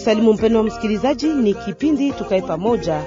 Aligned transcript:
kusalimu 0.00 0.32
mpendo 0.32 0.58
wa 0.58 0.64
msikilizaji, 0.64 1.26
ni 1.26 1.54
kipindi 1.54 2.12
tukae 2.12 2.42
pamoja. 2.42 3.02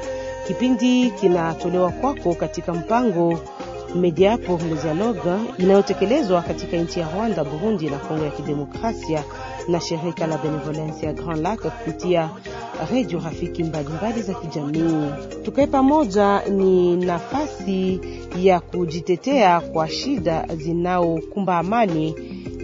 Kipindi 0.48 1.12
kinatolewa 1.12 1.92
kwako 1.92 2.34
katika 2.36 2.74
mpango 2.74 3.40
Media 3.96 4.38
pour 4.38 4.60
inayotekelezwa 5.58 6.42
katika 6.42 6.78
nchi 6.78 7.00
ya 7.00 7.08
Rwanda, 7.16 7.44
Burundi 7.44 7.90
na 7.90 7.98
Kongo 7.98 8.26
ya 8.26 8.32
Kidemokrasia 8.32 9.24
na 9.68 9.82
shirika 9.82 10.28
la 10.28 10.38
Benevolence 10.38 11.06
ya 11.06 11.14
Grand 11.14 11.42
Lac 11.42 11.60
kupitia 11.62 12.30
redio 12.92 13.20
rafiki 13.20 13.64
mbalimbali 13.64 14.22
za 14.22 14.34
kijamii. 14.34 15.10
Tukae 15.44 15.68
pamoja 15.68 16.42
ni 16.50 16.96
nafasi 16.96 18.00
ya 18.42 18.60
kujitetea 18.60 19.62
kwa 19.62 19.90
shida 19.90 20.48
zinaokumba 20.58 21.58
amani 21.58 22.16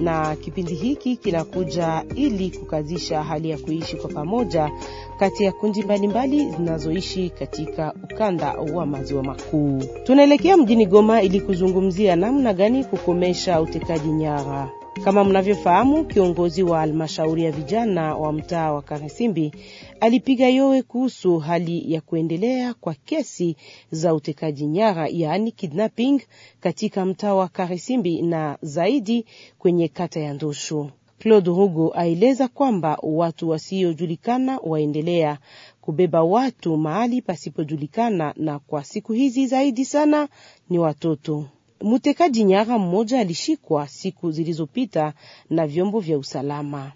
na 0.02 0.36
kipindi 0.36 0.74
hiki 0.76 1.16
kinakuja 1.18 2.04
ili 2.16 2.50
kukazisha 2.52 3.24
hali 3.24 3.50
ya 3.50 3.58
kuishi 3.58 3.96
kwa 3.98 4.10
pamoja 4.10 4.72
kati 5.20 5.44
ya 5.44 5.52
kundi 5.52 5.84
mbalimbali 5.84 6.52
zinazoishi 6.52 7.30
katika 7.30 7.94
ukanda 8.04 8.54
wa 8.54 8.86
maziwa 8.86 9.24
makuu. 9.24 9.84
Tunaelekea 10.04 10.58
mjini 10.58 10.86
Goma 10.86 11.22
ili 11.22 11.42
kuzungumzia 11.42 12.16
namna 12.16 12.54
gani 12.54 12.84
kukomesha 12.84 13.62
utekaji 13.62 14.10
nyara. 14.10 14.70
Kama 15.04 15.24
mnavyofahamu, 15.24 16.06
kiongozi 16.06 16.64
wa 16.64 16.80
halmashauri 16.80 17.44
ya 17.44 17.52
vijana 17.52 18.16
wa 18.16 18.32
mtaa 18.34 18.72
wa 18.72 18.82
Karisimbi 18.82 19.52
alipiga 20.00 20.48
yowe 20.50 20.82
kuhusu 20.82 21.38
hali 21.40 21.94
ya 21.94 22.02
kuendelea 22.02 22.74
kwa 22.74 22.94
kesi 22.94 23.56
za 23.92 24.14
utekaji 24.14 24.66
nyara, 24.66 25.08
yaani 25.12 25.52
kidnapping, 25.52 26.22
katika 26.60 27.06
mtaa 27.06 27.34
wa 27.34 27.48
Karisimbi 27.48 28.22
na 28.22 28.58
zaidi 28.62 29.26
kwenye 29.58 29.88
kata 29.88 30.20
ya 30.20 30.34
Ndosho. 30.34 30.90
Claude 31.20 31.50
Rugo 31.50 31.94
aeleza 31.96 32.48
kwamba 32.48 32.98
watu 33.04 33.50
wasiojulikana 33.50 34.58
waendelea 34.64 35.38
kubeba 35.82 36.24
watu 36.24 36.78
mahali 36.78 37.22
pasipojulikana, 37.22 38.34
na 38.38 38.60
kwa 38.60 38.84
siku 38.84 39.14
hizi 39.14 39.48
zaidi 39.48 39.86
sana 39.86 40.28
ni 40.70 40.80
watoto. 40.80 41.46
Mtekaji 41.82 42.44
nyara 42.44 42.78
mmoja 42.78 43.20
alishikwa 43.20 43.88
siku 43.88 44.32
zilizopita 44.32 45.14
na 45.50 45.68
vyombo 45.68 46.00
vya 46.00 46.18
usalama. 46.18 46.92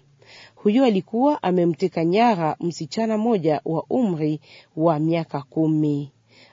Huyo 0.54 0.84
alikuwa 0.84 1.42
amemteka 1.42 2.04
nyara 2.04 2.56
msichana 2.60 3.18
moja 3.18 3.60
wa 3.64 3.84
umri 3.90 4.40
wa 4.76 4.98
miaka 4.98 5.42
kumi. 5.42 6.10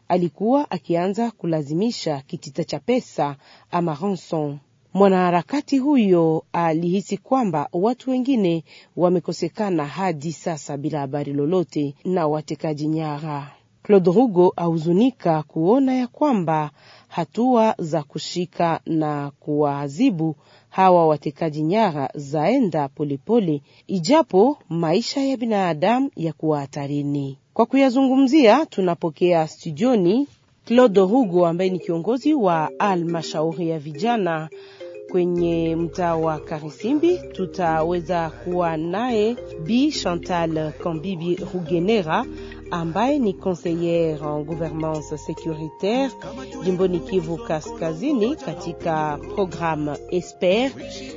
Alikuwa 0.08 0.72
akianza 0.72 1.32
kulazimisha 1.32 2.22
kitita 2.28 2.64
cha 2.64 2.80
pesa 2.80 3.36
ama 3.72 3.98
ransom. 4.02 4.58
Mwanaharakati 4.94 5.78
huyo 5.78 6.44
alihisi 6.54 7.18
kwamba 7.18 7.70
watu 7.74 8.10
wengine 8.12 8.64
wamekosekana 8.98 9.86
hadi 9.86 10.32
sasa 10.32 10.78
bila 10.78 11.00
habari 11.00 11.34
lolote 11.34 11.96
na 12.06 12.28
watekaji 12.28 12.88
nyara. 12.88 13.52
Claude 13.84 14.12
Rugo 14.12 14.54
ahuzunika 14.56 15.44
kuona 15.44 15.94
ya 15.96 16.08
kwamba 16.08 16.72
hatua 17.12 17.76
za 17.80 18.04
kushika 18.04 18.80
na 18.86 19.32
kuwaadhibu 19.40 20.36
hawa 20.70 21.08
watekaji 21.08 21.62
nyara 21.64 22.10
zaenda 22.16 22.88
polepole, 22.88 23.62
ijapo 23.88 24.58
maisha 24.70 25.22
ya 25.22 25.38
binadamu 25.38 26.12
ya 26.16 26.34
kuwa 26.34 26.60
hatarini. 26.60 27.38
Kwa 27.54 27.66
kuyazungumzia, 27.66 28.66
tunapokea 28.66 29.48
studioni 29.48 30.28
Claude 30.66 31.00
Hugo 31.02 31.48
ambaye 31.48 31.70
ni 31.70 31.80
kiongozi 31.80 32.34
wa 32.34 32.72
almashauri 32.80 33.70
ya 33.70 33.80
vijana 33.80 34.50
kwenye 35.12 35.76
mtaa 35.76 36.16
wa 36.16 36.40
Karisimbi. 36.40 37.18
Tutaweza 37.32 38.30
kuwa 38.30 38.78
naye 38.78 39.36
Bi 39.64 39.92
Chantal 39.92 40.72
Kambibi 40.72 41.40
Rugenera 41.54 42.26
ambaye 42.72 43.20
ni 43.20 43.34
conseillere 43.34 44.20
en 44.26 44.44
gouvernance 44.44 45.18
securitaire 45.18 46.12
jimboni 46.64 47.00
Kivu 47.00 47.38
Kaskazini 47.38 48.36
katika 48.36 49.20
programme 49.36 49.92
Esper, 50.10 50.72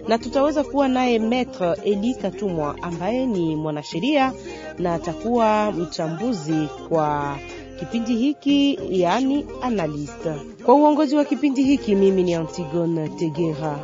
na 0.09 0.19
tutaweza 0.19 0.65
kuwa 0.65 0.89
naye 0.89 1.19
Maître 1.19 1.77
Eli 1.85 2.15
Katumwa 2.15 2.77
ambaye 2.83 3.27
ni 3.27 3.57
mwanasheria 3.57 4.33
na 4.79 4.95
atakuwa 4.95 5.73
mchambuzi 5.73 6.69
kwa 6.89 7.37
kipindi 7.79 8.17
hiki, 8.17 8.79
yani 8.91 9.47
analyst. 9.63 10.27
Kwa 10.65 10.75
uongozi 10.75 11.17
wa 11.17 11.25
kipindi 11.25 11.63
hiki, 11.63 11.95
mimi 11.95 12.23
ni 12.23 12.35
Antigone 12.35 13.09
Tegera. 13.09 13.79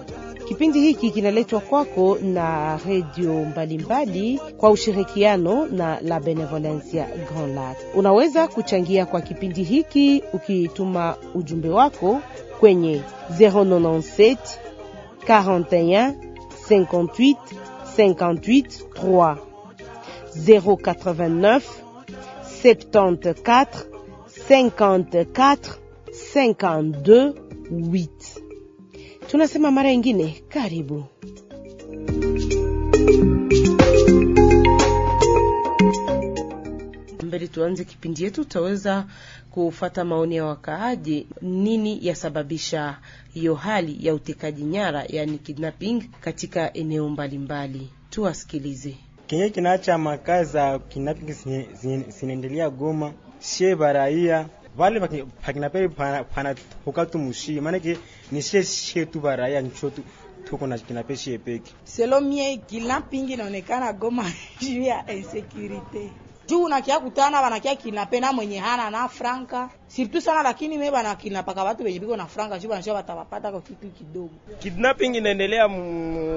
Kipindi 0.48 0.80
hiki 0.80 1.10
kinaletwa 1.10 1.60
kwako 1.60 2.18
na 2.22 2.76
redio 2.86 3.44
mbalimbali 3.44 4.40
kwa 4.56 4.70
ushirikiano 4.70 5.66
na 5.66 6.00
La 6.00 6.20
Benevolencia 6.20 7.06
Grand 7.32 7.54
Lac. 7.54 7.76
Unaweza 7.94 8.48
kuchangia 8.48 9.06
kwa 9.06 9.20
kipindi 9.20 9.62
hiki 9.62 10.22
ukituma 10.32 11.16
ujumbe 11.34 11.68
wako 11.68 12.20
kwenye 12.60 13.02
097 13.38 14.36
41 15.26 16.14
58 16.70 17.36
58 17.96 18.64
3 19.04 19.36
089 20.36 21.60
74 22.62 23.66
54 24.48 25.78
52 26.34 27.34
8. 27.70 28.08
Tunasema 29.26 29.70
mara 29.70 29.90
ingine, 29.92 30.42
karibu. 30.48 31.04
Mbele 37.22 37.46
tuanze 37.48 37.84
kipindi 37.84 38.24
yetu, 38.24 38.44
tutaweza 38.44 39.06
kufata 39.50 40.04
maoni 40.04 40.36
ya 40.36 40.44
wakaaji, 40.44 41.26
nini 41.42 42.06
yasababisha 42.06 42.98
hiyo 43.34 43.54
hali 43.54 44.06
ya 44.06 44.14
utekaji 44.14 44.62
nyara, 44.64 45.04
yani 45.08 45.38
kidnapping 45.38 46.02
katika 46.20 46.72
eneo 46.74 47.08
mbalimbali. 47.08 47.90
Tuwasikilize. 48.10 48.94
Kenye 49.30 49.50
kinaacha 49.50 49.98
makazi 49.98 50.52
za 50.52 50.78
kidnapping 50.78 51.32
zinaendelea 52.08 52.70
Goma, 52.70 53.12
sie 53.38 53.76
baraia 53.76 54.48
vale 54.76 55.00
pakinape 55.46 55.88
panatoka 56.34 57.06
tu 57.06 57.18
mushie 57.18 57.60
maanake 57.60 57.98
ni 58.32 58.42
sie 58.42 58.62
sie 58.64 59.06
tu 59.06 59.20
baraia 59.20 59.60
ncho 59.60 59.90
tu 59.90 60.02
tuko 60.44 60.66
na 60.66 60.78
kinape 60.78 61.16
sie 61.16 61.38
peke. 61.38 61.72
Selo 61.84 62.20
mie 62.20 62.56
kidnapping 62.56 63.30
inaonekana 63.30 63.92
Goma 63.92 64.24
juu 64.60 64.82
ya 64.82 65.12
insecurity 65.12 66.10
juu 66.50 66.68
nakia 66.68 67.00
kutana 67.00 67.42
banakia 67.42 67.76
kinapena 67.76 68.32
mwenye 68.32 68.58
hana 68.58 68.90
na 68.90 69.08
franka. 69.08 69.68
Sirtu 69.86 70.20
sana, 70.20 70.42
lakini 70.42 70.78
mimi 70.78 70.90
bana 70.90 71.14
kinapaka 71.14 71.64
watu 71.64 71.84
wenye 71.84 71.98
biko 71.98 72.16
na 72.16 72.26
franka 72.26 72.58
juu 72.58 72.70
wanasema 72.70 72.96
watawapata 72.96 73.50
kwa 73.50 73.60
kitu 73.60 73.86
kidogo. 73.86 74.30
Kidnapping 74.58 75.14
inaendelea 75.16 75.68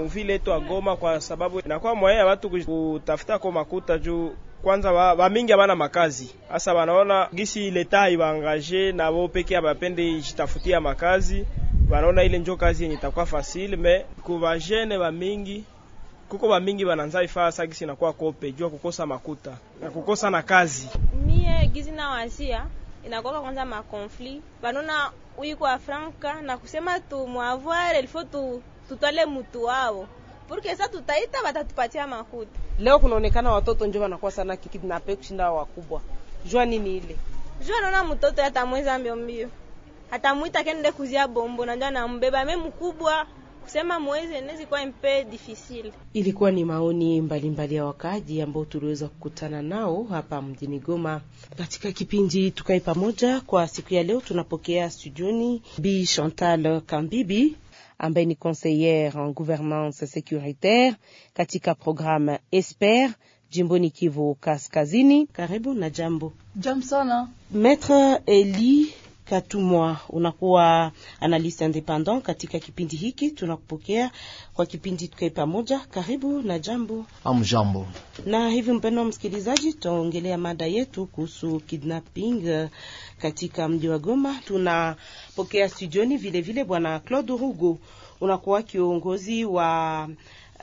vile 0.06 0.40
tu 0.40 0.62
Goma 0.62 0.96
kwa 0.96 1.22
sababu 1.22 1.60
inakuwa 1.60 1.96
mwaya 1.96 2.18
ya 2.18 2.26
watu 2.26 2.50
kutafuta 2.66 3.40
kwa 3.40 3.52
makuta 3.52 3.98
juu 3.98 4.32
kwanza 4.64 4.92
wa, 4.92 5.14
wa 5.14 5.30
mingi 5.30 5.54
abana 5.54 5.76
makazi. 5.76 6.36
Hasa 6.50 6.74
wanaona 6.74 7.28
gisi 7.34 7.72
leta 7.72 8.10
ibaangaje 8.10 8.92
na 8.92 9.10
wao 9.10 9.28
peke 9.28 9.58
abapende 9.58 10.14
jitafutia 10.20 10.82
makazi, 10.82 11.46
wanaona 11.90 12.24
ile 12.24 12.40
njo 12.40 12.56
kazi 12.58 12.84
yenye 12.84 12.96
itakuwa 12.96 13.26
fasile 13.26 13.76
me 13.78 14.06
kuva 14.24 14.60
jene 14.60 14.98
wa 14.98 15.12
mingi 15.12 15.64
kuko 16.30 16.48
bamingi 16.50 16.86
bananza 16.86 17.24
ifaa 17.24 17.52
sagisi 17.52 17.84
inakuwa 17.84 18.14
kope 18.14 18.52
jua 18.52 18.70
kukosa 18.70 19.06
makuta 19.06 19.58
na 19.82 19.90
kukosa 19.92 20.30
na 20.30 20.42
kazi. 20.42 20.90
Mie 21.26 21.68
gizi 21.74 21.92
na 21.92 22.10
wazia 22.10 22.66
inakuwa 23.06 23.42
kwanza 23.42 23.66
makonfli 23.66 24.42
banona 24.62 25.12
uyi 25.38 25.56
kwa 25.56 25.80
franka 25.80 26.42
na 26.42 26.58
kusema 26.58 27.00
tu 27.00 27.28
mwavoir 27.28 27.96
il 28.00 28.08
tu 28.32 28.62
tutale 28.90 29.26
mutu 29.26 29.64
wao 29.64 30.08
porque 30.48 30.76
sa 30.76 30.88
tutaita 30.88 31.44
batatupatia 31.44 32.08
makuta. 32.08 32.60
Leo 32.80 33.00
kunaonekana 33.00 33.52
watoto 33.52 33.86
njo 33.88 34.02
wanakuwa 34.02 34.32
sana 34.32 34.58
kidnape 34.58 35.16
kushinda 35.16 35.52
wakubwa. 35.52 36.02
Jua 36.46 36.66
nini 36.66 36.98
ile? 36.98 37.16
Jua 37.68 37.82
naona 37.82 38.04
mtoto 38.04 38.44
atamweza 38.44 39.00
mbio 39.00 39.16
mbio. 39.16 39.50
Atamwita 40.12 40.64
kende 40.64 40.92
kuzia 40.92 41.28
bombo 41.28 41.66
na 41.66 41.76
ndio 41.76 41.88
anambeba 41.88 42.46
mimi 42.46 42.62
mkubwa 42.62 43.26
kusema 43.64 44.00
mwezi 44.00 44.38
inaweza 44.38 44.66
kuwa 44.66 44.86
mpe 44.86 45.24
difficile. 45.24 45.92
Ilikuwa 46.14 46.52
ni 46.52 46.66
maoni 46.66 47.22
mbalimbali 47.22 47.76
ya 47.76 47.86
wakaji 47.86 48.42
ambao 48.42 48.66
tuliweza 48.66 49.08
kukutana 49.08 49.62
nao 49.62 50.04
hapa 50.04 50.42
mjini 50.42 50.80
Goma 50.80 51.22
katika 51.58 51.92
kipindi 51.92 52.52
tukae 52.52 52.80
pamoja. 52.80 53.42
Kwa 53.42 53.68
siku 53.68 53.94
ya 53.94 54.04
leo 54.04 54.22
tunapokea 54.22 54.90
studioni 54.90 55.62
Bi 55.78 56.06
Chantal 56.08 56.82
Kambibi 56.82 57.56
ambaye 57.98 58.26
ni 58.26 58.36
conseillere 58.36 59.20
en 59.20 59.34
gouvernance 59.34 60.08
securitaire 60.08 60.96
katika 61.34 61.76
programme 61.76 62.40
Esper 62.52 63.14
jimboni 63.52 63.90
Kivu 63.90 64.36
Kaskazini. 64.36 65.28
Karibu 65.28 65.74
na 65.74 65.90
jambo. 65.90 66.34
Jambo 66.56 66.86
sana. 66.86 67.28
Maître 67.54 68.22
Eli 68.26 68.94
Katumwa, 69.26 70.00
unakuwa 70.10 70.92
analyste 71.20 71.66
independant 71.66 72.24
katika 72.24 72.60
kipindi 72.60 72.96
hiki, 72.96 73.32
tunakupokea 73.32 74.12
kwa 74.54 74.66
kipindi 74.66 75.08
tukae 75.08 75.30
pamoja. 75.30 75.80
Karibu 75.80 76.42
na 76.42 76.60
jambo. 76.60 77.06
Amjambo. 77.24 77.88
Na 78.26 78.50
hivi 78.50 78.72
mpendo 78.72 79.02
wa 79.02 79.08
msikilizaji, 79.08 79.74
tutaongelea 79.74 80.38
mada 80.38 80.66
yetu 80.66 81.06
kuhusu 81.06 81.60
kidnapping 81.60 82.34
uh, 82.64 82.70
katika 83.22 83.68
mji 83.70 83.90
wa 83.90 84.00
Goma. 84.00 84.36
Tunapokea 84.46 85.70
studioni 85.70 86.18
vile 86.18 86.42
vile 86.42 86.64
bwana 86.64 87.00
Claude 87.00 87.34
Rugo, 87.38 87.78
unakuwa 88.22 88.62
kiongozi 88.62 89.46
wa 89.46 90.10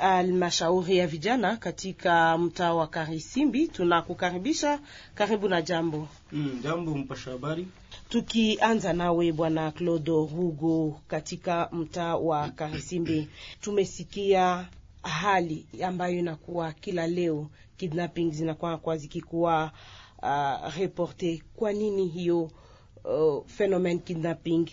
almashauri 0.01 0.97
ya 0.97 1.07
vijana 1.07 1.57
katika 1.57 2.39
mtaa 2.39 2.75
wa 2.75 2.87
Karisimbi. 2.87 3.69
Tunakukaribisha, 3.69 4.81
karibu 5.15 5.49
na 5.49 5.63
jambo. 5.63 6.09
Mm, 6.33 6.61
jambo 6.63 6.95
mpasha 6.95 7.31
habari. 7.31 7.67
Tukianza 8.09 8.93
nawe 8.93 9.33
bwana 9.33 9.71
Claude 9.71 10.11
Rugo, 10.11 11.01
katika 11.09 11.69
mtaa 11.73 12.17
wa 12.17 12.49
Karisimbi, 12.49 13.29
tumesikia 13.61 14.69
hali 15.03 15.67
ambayo 15.85 16.19
inakuwa 16.19 16.73
kila 16.73 17.07
leo, 17.07 17.47
kidnapping 17.77 18.31
zinakuwa 18.33 18.79
kwa 18.79 18.97
zikikuwa 18.97 19.73
uh, 20.23 20.77
reporte. 20.77 21.43
Kwa 21.57 21.73
nini 21.73 22.07
hiyo 22.09 22.51
uh, 23.05 23.47
fenomen 23.47 23.99
kidnapping 24.01 24.67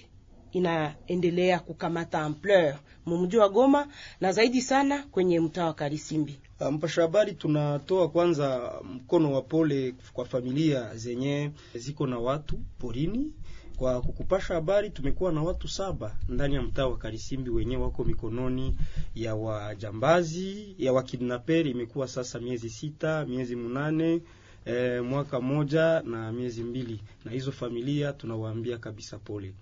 inaendelea 0.51 1.59
kukamata 1.59 2.19
ampleur 2.21 2.75
mumji 3.05 3.37
wa 3.37 3.49
Goma 3.49 3.87
na 4.21 4.31
zaidi 4.31 4.61
sana 4.61 5.03
kwenye 5.03 5.39
mtaa 5.39 5.65
wa 5.65 5.73
Karisimbi? 5.73 6.39
Mpasha 6.71 7.01
habari, 7.01 7.31
tunatoa 7.33 8.09
kwanza 8.09 8.73
mkono 8.83 9.33
wa 9.33 9.41
pole 9.41 9.95
kwa 10.13 10.25
familia 10.25 10.95
zenye 10.95 11.51
ziko 11.75 12.07
na 12.07 12.19
watu 12.19 12.59
porini. 12.79 13.31
Kwa 13.77 14.01
kukupasha 14.01 14.53
habari, 14.53 14.89
tumekuwa 14.89 15.31
na 15.31 15.43
watu 15.43 15.67
saba 15.67 16.15
ndani 16.29 16.55
ya 16.55 16.61
mtaa 16.61 16.87
wa 16.87 16.97
Karisimbi 16.97 17.49
wenyewe 17.49 17.83
wako 17.83 18.03
mikononi 18.03 18.77
ya 19.15 19.35
wajambazi 19.35 20.75
ya 20.77 20.93
wakidnaperi. 20.93 21.71
Imekuwa 21.71 22.07
sasa 22.07 22.39
miezi 22.39 22.69
sita, 22.69 23.25
miezi 23.25 23.55
munane 23.55 24.21
E, 24.69 25.01
mwaka 25.01 25.41
moja 25.41 26.01
na 26.05 26.31
miezi 26.31 26.63
mbili, 26.63 26.99
na 27.25 27.31
hizo 27.31 27.51
familia 27.51 28.13
tunawaambia 28.13 28.77
kabisa 28.77 29.17
pole. 29.17 29.53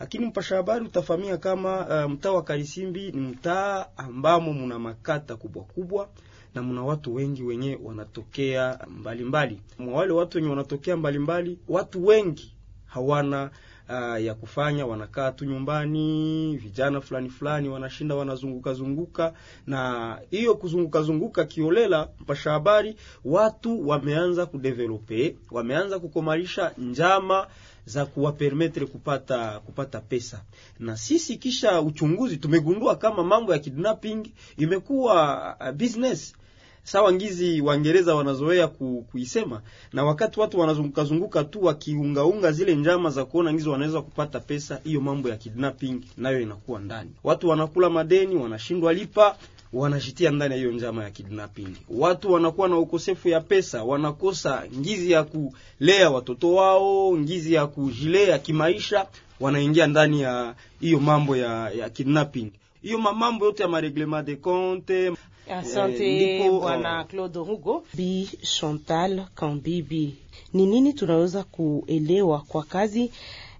Lakini 0.00 0.26
mpasha 0.26 0.56
habari, 0.56 0.84
utafahamia 0.84 1.36
kama 1.36 1.86
uh, 2.04 2.10
mtaa 2.12 2.32
wa 2.32 2.42
Karisimbi 2.42 3.12
ni 3.12 3.20
mtaa 3.20 3.86
ambamo 3.96 4.52
muna 4.52 4.78
makata 4.78 5.36
kubwa 5.36 5.64
kubwa 5.64 6.08
na 6.54 6.62
muna 6.62 6.82
watu 6.82 7.14
wengi 7.14 7.42
wenye 7.42 7.78
wanatokea 7.84 8.78
mbalimbali. 8.88 9.60
Mwa 9.78 9.94
wale 9.94 10.12
watu 10.12 10.38
wenye 10.38 10.48
wanatokea 10.50 10.96
mbalimbali 10.96 11.50
mbali, 11.50 11.58
watu 11.68 12.06
wengi 12.06 12.54
hawana 12.86 13.50
uh, 13.88 14.22
ya 14.24 14.34
kufanya, 14.34 14.86
wanakaa 14.86 15.32
tu 15.32 15.44
nyumbani. 15.44 16.56
Vijana 16.56 17.00
fulani 17.00 17.28
fulani 17.28 17.68
wanashinda 17.68 18.14
wanazunguka 18.14 18.72
zunguka, 18.74 19.32
na 19.66 20.18
hiyo 20.30 20.54
kuzunguka 20.54 21.02
zunguka 21.02 21.44
kiolela, 21.44 22.08
mpasha 22.20 22.50
habari, 22.50 22.96
watu 23.24 23.88
wameanza 23.88 24.46
kudevelope, 24.46 25.36
wameanza 25.50 25.98
kukomalisha 25.98 26.72
njama 26.78 27.46
za 27.88 28.06
kuwapermetre 28.06 28.86
kupata 28.86 29.60
kupata 29.60 30.00
pesa. 30.00 30.42
Na 30.78 30.96
sisi 30.96 31.36
kisha 31.36 31.80
uchunguzi 31.80 32.36
tumegundua 32.36 32.96
kama 32.96 33.24
mambo 33.24 33.52
ya 33.52 33.58
kidnapping 33.58 34.30
imekuwa 34.56 35.56
uh, 35.60 35.70
business 35.70 36.34
sawa 36.82 37.12
ngizi 37.12 37.60
Waingereza 37.60 38.14
wanazoea 38.14 38.68
ku, 38.68 39.06
kuisema 39.10 39.62
na 39.92 40.04
wakati 40.04 40.40
watu 40.40 40.60
wanazunguka 40.60 41.04
zunguka 41.04 41.44
tu 41.44 41.64
wakiungaunga 41.64 42.52
zile 42.52 42.74
njama 42.74 43.10
za 43.10 43.24
kuona 43.24 43.52
ngizi 43.52 43.68
wanaweza 43.68 44.02
kupata 44.02 44.40
pesa, 44.40 44.80
hiyo 44.84 45.00
mambo 45.00 45.28
ya 45.28 45.36
kidnapping 45.36 46.00
nayo 46.16 46.40
inakuwa 46.40 46.80
ndani. 46.80 47.10
Watu 47.24 47.48
wanakula 47.48 47.90
madeni, 47.90 48.36
wanashindwa 48.36 48.92
lipa, 48.92 49.36
wanashitia 49.72 50.30
ndani 50.30 50.52
ya 50.54 50.58
hiyo 50.58 50.72
njama 50.72 51.04
ya 51.04 51.10
kidnapping. 51.10 51.68
Watu 51.90 52.32
wanakuwa 52.32 52.68
na 52.68 52.78
ukosefu 52.78 53.28
ya 53.28 53.40
pesa, 53.40 53.84
wanakosa 53.84 54.64
ngizi 54.78 55.10
ya 55.10 55.24
kulea 55.24 56.10
watoto 56.10 56.54
wao, 56.54 57.16
ngizi 57.18 57.54
ya 57.54 57.66
kujilea 57.66 58.38
kimaisha, 58.38 59.06
wanaingia 59.40 59.86
ndani 59.86 60.20
ya 60.20 60.54
hiyo 60.80 61.00
mambo 61.00 61.36
ya, 61.36 61.70
ya 61.70 61.90
kidnapping. 61.90 62.50
Hiyo 62.82 62.98
mambo 62.98 63.44
yote 63.44 63.62
ya 63.62 63.68
mareglement 63.68 64.26
de 64.26 64.36
compte 64.36 65.12
Asante 65.50 66.04
Eh, 66.44 66.50
bwana 66.50 67.04
Claude 67.04 67.38
Rugo. 67.38 67.84
Bi 67.94 68.28
Chantal 68.42 69.26
Kambibi, 69.34 70.16
ni 70.52 70.66
nini 70.66 70.92
tunaweza 70.92 71.44
kuelewa 71.44 72.40
kwa 72.40 72.62
kazi 72.62 73.10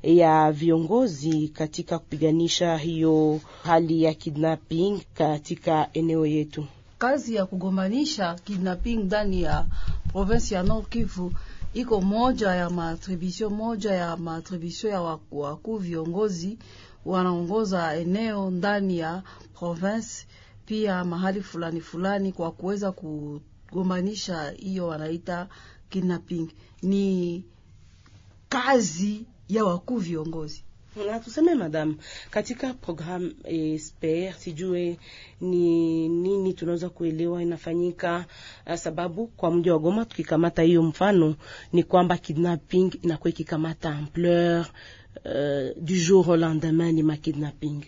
ya 0.02 0.52
viongozi 0.52 1.48
katika 1.48 1.98
kupiganisha 1.98 2.76
hiyo 2.76 3.40
hali 3.62 4.02
ya 4.02 4.14
kidnapping 4.14 5.00
katika 5.14 5.88
eneo 5.92 6.26
yetu? 6.26 6.66
Kazi 6.98 7.34
ya 7.34 7.46
kugombanisha 7.46 8.34
kidnapping 8.34 8.96
ndani 8.96 9.42
ya 9.42 9.66
province 10.12 10.54
ya 10.54 10.62
Nord 10.62 10.88
Kivu 10.88 11.32
iko 11.74 12.00
moja 12.00 12.48
ya 12.54 12.70
matribisio 12.70 13.50
moja 13.50 13.90
ya 13.92 14.16
matribisio 14.16 14.90
ya 14.90 15.00
waku- 15.00 15.38
wakuu 15.40 15.76
viongozi 15.76 16.58
wanaongoza 17.04 17.96
eneo 17.96 18.50
ndani 18.50 18.98
ya 18.98 19.22
province 19.58 20.26
pia 20.66 21.04
mahali 21.04 21.42
fulani 21.42 21.80
fulani, 21.80 22.32
kwa 22.32 22.50
kuweza 22.52 22.92
kugombanisha 22.92 24.50
hiyo 24.50 24.86
wanaita 24.86 25.48
kidnapping. 25.90 26.48
Ni 26.82 27.44
kazi 28.48 29.24
ya 29.48 29.64
wakuu 29.64 29.96
viongozi. 29.96 30.64
Na 31.06 31.20
tuseme 31.20 31.54
madam, 31.54 31.96
katika 32.30 32.74
program 32.74 33.32
Esper, 33.44 34.32
sijue 34.34 34.98
ni 35.40 36.08
nini 36.08 36.52
tunaweza 36.54 36.88
kuelewa 36.88 37.42
inafanyika, 37.42 38.24
uh, 38.66 38.74
sababu 38.74 39.26
kwa 39.26 39.50
mji 39.50 39.70
wa 39.70 39.78
Goma 39.78 40.04
tukikamata 40.04 40.62
hiyo 40.62 40.82
mfano 40.82 41.34
ni 41.72 41.82
kwamba 41.82 42.18
kidnapping 42.18 42.90
inakuwa 43.02 43.30
ikikamata 43.30 43.90
ampleur 43.94 44.66
uh, 45.24 45.82
du 45.84 45.94
jour 46.06 46.26
au 46.30 46.36
lendemain 46.36 46.94
ni 46.94 47.02
ma 47.02 47.16
kidnapping 47.16 47.84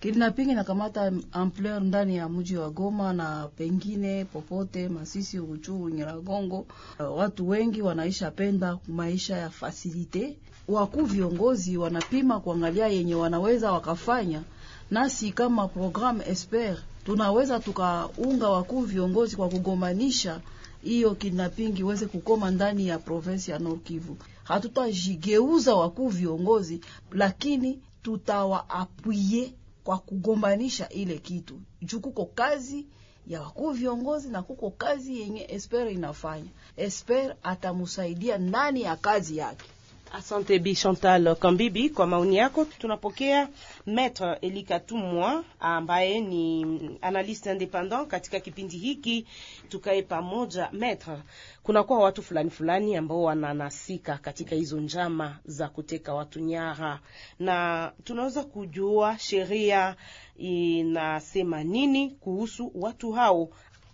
Kidnapping 0.00 0.50
inakamata 0.50 1.12
ampleur 1.32 1.80
ndani 1.82 2.16
ya 2.16 2.28
mji 2.28 2.56
wa 2.56 2.70
Goma 2.70 3.12
na 3.12 3.48
pengine 3.56 4.24
popote 4.24 4.88
Masisi, 4.88 5.38
Ruchuru, 5.38 5.88
Nyiragongo. 5.88 6.66
Uh, 7.00 7.16
watu 7.18 7.48
wengi 7.48 7.82
wanaisha 7.82 8.30
penda 8.30 8.78
maisha 8.88 9.36
ya 9.36 9.50
fasilite. 9.50 10.38
Wakuu 10.68 11.04
viongozi 11.04 11.76
wanapima 11.76 12.40
kuangalia 12.40 12.88
yenye 12.88 13.14
wanaweza 13.14 13.72
wakafanya, 13.72 14.42
nasi 14.90 15.32
kama 15.32 15.68
program 15.68 16.20
Esper 16.26 16.76
tunaweza 17.04 17.60
tukaunga 17.60 18.48
wakuu 18.48 18.80
viongozi 18.80 19.36
kwa 19.36 19.48
kugomanisha 19.48 20.40
hiyo 20.82 21.14
kidnapping 21.14 21.78
iweze 21.78 22.06
kukoma 22.06 22.50
ndani 22.50 22.88
ya 22.88 22.98
provensi 22.98 23.50
ya 23.50 23.58
Nord 23.58 23.82
Kivu. 23.82 24.16
Hatutajigeuza 24.44 25.74
wakuu 25.74 26.08
viongozi, 26.08 26.80
lakini 27.12 27.80
tutawaapuye 28.02 29.52
kwa 29.84 29.98
kugombanisha 29.98 30.88
ile 30.88 31.18
kitu 31.18 31.60
juu 31.82 32.00
kuko 32.00 32.24
kazi 32.24 32.86
ya 33.26 33.40
wakuu 33.42 33.70
viongozi 33.70 34.28
na 34.28 34.42
kuko 34.42 34.70
kazi 34.70 35.20
yenye 35.20 35.46
Esper 35.48 35.88
inafanya. 35.88 36.48
Esper 36.76 37.36
atamusaidia 37.42 38.38
ndani 38.38 38.82
ya 38.82 38.96
kazi 38.96 39.36
yake. 39.36 39.64
Asante 40.12 40.58
Bi 40.58 40.74
Chantal 40.74 41.36
Kambibi 41.36 41.90
kwa 41.90 42.06
maoni 42.06 42.36
yako. 42.36 42.64
Tunapokea 42.64 43.48
Maître 43.86 44.38
Elikatumwa 44.40 45.44
ambaye 45.60 46.20
ni 46.20 46.66
analyste 47.02 47.52
independant 47.52 48.08
katika 48.08 48.40
kipindi 48.40 48.78
hiki 48.78 49.26
tukae 49.68 50.02
pamoja. 50.02 50.68
Maître, 50.72 51.18
kunakuwa 51.62 51.98
watu 51.98 52.22
fulani 52.22 52.50
fulani 52.50 52.96
ambao 52.96 53.22
wananasika 53.22 54.18
katika 54.18 54.56
hizo 54.56 54.80
njama 54.80 55.38
za 55.44 55.68
kuteka 55.68 56.14
watu 56.14 56.40
nyara, 56.40 57.00
na 57.38 57.92
tunaweza 58.04 58.44
kujua 58.44 59.18
sheria 59.18 59.96
inasema 60.36 61.64
nini 61.64 62.10
kuhusu 62.10 62.72
watu 62.74 63.12
hao? 63.12 63.48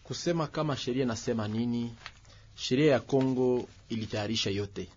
Kusema 0.05 0.47
kama 0.47 0.77
sheria 0.77 1.03
inasema 1.03 1.49
nini, 1.49 1.95
sheria 2.55 2.93
ya 2.93 3.01
Kongo 3.01 3.65
ilitayarisha 3.89 4.51
yote 4.51 4.89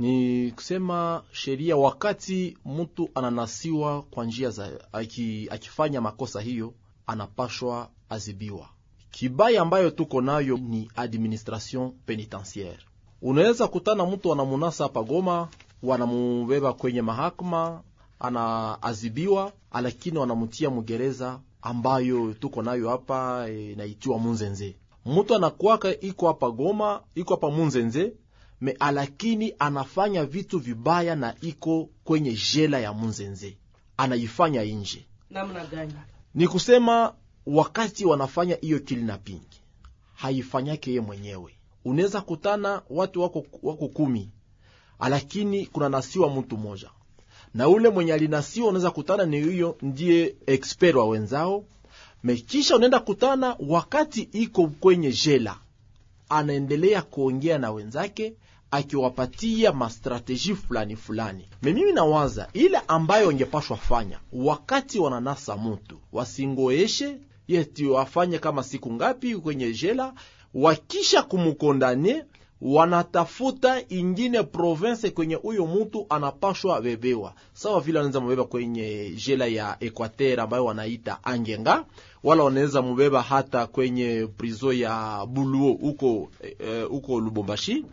ni 0.00 0.50
kusema 0.50 1.22
sheria, 1.32 1.76
wakati 1.76 2.58
mtu 2.64 3.10
ananasiwa 3.14 4.02
kwa 4.02 4.24
njia 4.24 4.50
za 4.50 4.70
aki, 4.92 5.48
akifanya 5.50 6.00
makosa 6.00 6.40
hiyo 6.40 6.74
anapashwa 7.06 7.88
azibiwa. 8.08 8.68
Kibaya 9.10 9.62
ambayo 9.62 9.90
tuko 9.90 10.20
nayo 10.20 10.56
ni 10.56 10.90
administration 10.96 11.90
penitentiaire. 12.06 12.78
Unaweza 13.22 13.68
kutana 13.68 14.06
mtu 14.06 14.32
anamunasa 14.32 14.84
hapa 14.84 15.02
Goma, 15.02 15.48
wanamubeba 15.82 16.72
kwenye 16.72 17.02
mahakama, 17.02 17.82
anaazibiwa, 18.20 19.52
lakini 19.82 20.18
wanamutia 20.18 20.70
mugereza 20.70 21.40
ambayo 21.62 22.34
tuko 22.34 22.62
nayo 22.62 22.88
hapa 22.88 23.46
e, 23.50 23.96
Munzenze. 24.18 24.76
Mtu 25.06 25.34
anakuwaka 25.34 26.00
iko 26.00 26.26
hapa 26.26 26.50
Goma, 26.50 27.00
iko 27.14 27.34
hapa 27.34 27.50
Munzenze 27.50 28.12
me 28.60 28.72
alakini 28.80 29.54
anafanya 29.58 30.24
vitu 30.24 30.58
vibaya 30.58 31.16
na 31.16 31.34
iko 31.40 31.88
kwenye 32.04 32.38
jela 32.54 32.78
ya 32.78 32.92
Munzenze, 32.92 33.56
anaifanya 33.96 34.62
nje. 34.64 35.06
Namna 35.30 35.66
gani? 35.66 35.92
Ni 36.34 36.48
kusema 36.48 37.14
wakati 37.46 38.04
wanafanya 38.04 38.56
hiyo 38.60 38.78
kidnapping 38.80 39.40
haifanyake 40.14 40.92
ye 40.92 41.00
mwenyewe. 41.00 41.54
Unaweza 41.84 42.20
kutana 42.20 42.82
watu 42.90 43.22
wako, 43.22 43.44
wako 43.62 43.88
kumi, 43.88 44.30
lakini 45.08 45.66
kuna 45.66 45.88
nasiwa 45.88 46.30
mtu 46.30 46.56
mmoja, 46.58 46.90
na 47.54 47.68
ule 47.68 47.88
mwenye 47.88 48.12
alinasiwa 48.12 48.68
unaweza 48.68 48.90
kutana 48.90 49.24
ni 49.24 49.42
huyo 49.42 49.76
ndiye 49.82 50.34
expert 50.46 50.94
wa 50.96 51.08
wenzao. 51.08 51.64
Mekisha 52.24 52.76
unaenda 52.76 53.00
kutana 53.00 53.56
wakati 53.68 54.22
iko 54.22 54.66
kwenye 54.66 55.12
jela, 55.12 55.58
anaendelea 56.28 57.02
kuongea 57.02 57.58
na 57.58 57.70
wenzake 57.70 58.34
akiwapatia 58.70 59.72
mastrateji 59.72 60.54
fulani 60.54 60.96
fulani. 60.96 61.48
Mimi 61.62 61.92
nawaza 61.92 62.48
ile 62.52 62.78
ambayo 62.88 63.26
wangepashwa 63.26 63.76
fanya 63.76 64.18
wakati 64.32 64.98
wananasa 64.98 65.56
mutu, 65.56 65.98
wasingoeshe 66.12 67.16
yeti 67.48 67.86
wafanye 67.86 68.38
kama 68.38 68.62
siku 68.62 68.92
ngapi 68.92 69.36
kwenye 69.36 69.72
jela, 69.72 70.12
wakisha 70.54 71.22
kumukondane 71.22 72.24
wanatafuta 72.60 73.82
ingine 73.88 74.42
province 74.42 75.10
kwenye 75.10 75.34
huyo 75.34 75.66
mutu 75.66 76.06
anapashwa 76.08 76.80
bebewa, 76.80 77.34
sawa 77.52 77.80
vile 77.80 77.98
wanaweza 77.98 78.20
mubeba 78.20 78.44
kwenye 78.44 79.10
jela 79.26 79.46
ya 79.46 79.76
Equateur 79.80 80.40
ambayo 80.40 80.64
wanaita 80.64 81.18
Angenga, 81.24 81.84
wala 82.24 82.44
wanaweza 82.44 82.82
mubeba 82.82 83.22
hata 83.22 83.66
kwenye 83.66 84.28
prizo 84.36 84.72
ya 84.72 85.26
Buluo 85.26 85.72
huko 85.72 86.28
huko 86.88 87.12
e, 87.12 87.20
Lubumbashi 87.20 87.84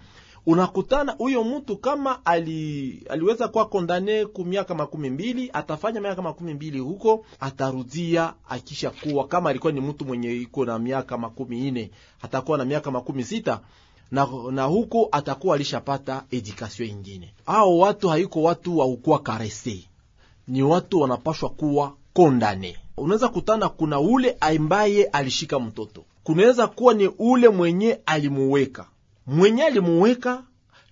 unakutana 0.47 1.11
huyo 1.11 1.43
mtu 1.43 1.77
kama 1.77 2.25
ali, 2.25 3.03
aliweza 3.09 3.47
kuwa 3.47 3.65
kondane 3.65 4.25
ku 4.25 4.45
miaka 4.45 4.75
makumi 4.75 5.09
mbili 5.09 5.49
atafanya 5.53 6.01
miaka 6.01 6.21
makumi 6.21 6.53
mbili 6.53 6.79
huko, 6.79 7.25
atarudia 7.39 8.33
akisha 8.49 8.89
kuwa 8.89 9.27
kama 9.27 9.49
alikuwa 9.49 9.73
ni 9.73 9.81
mtu 9.81 10.05
mwenye 10.05 10.33
iko 10.35 10.65
na 10.65 10.79
miaka 10.79 11.17
makumi 11.17 11.67
ine 11.67 11.91
atakuwa 12.21 12.57
na 12.57 12.65
miaka 12.65 12.91
makumi 12.91 13.23
sita 13.23 13.59
na, 14.11 14.27
na 14.51 14.63
huko 14.63 15.09
atakuwa 15.11 15.55
alishapata 15.55 16.23
edikasio 16.31 16.85
ingine. 16.85 17.33
Ao 17.45 17.77
watu 17.77 18.09
haiko 18.09 18.43
watu 18.43 18.77
wa 18.77 18.85
ukuwa 18.85 19.19
karese, 19.19 19.83
ni 20.47 20.63
watu 20.63 20.99
wanapashwa 21.01 21.49
kuwa 21.49 21.93
kondane. 22.13 22.77
Unaweza 22.97 23.27
kutana, 23.29 23.69
kuna 23.69 23.99
ule 23.99 24.37
ambaye 24.39 25.03
alishika 25.05 25.59
mtoto, 25.59 26.03
kunaweza 26.23 26.67
kuwa 26.67 26.93
ni 26.93 27.07
ule 27.19 27.49
mwenye 27.49 27.99
alimuweka 28.05 28.85
mwenye 29.27 29.63
alimuweka 29.63 30.43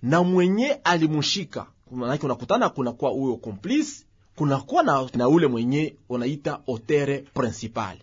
na 0.02 0.22
mwenye 0.22 0.72
alimushika, 0.72 1.66
manake 1.90 2.26
unakutana 2.26 2.68
kunakuwa 2.68 3.10
huyo 3.10 3.36
complice, 3.36 4.04
kunakuwa 4.36 4.82
na, 4.82 5.08
na 5.14 5.28
ule 5.28 5.46
mwenye 5.46 5.96
unaita 6.08 6.60
otere 6.66 7.18
principal. 7.18 7.96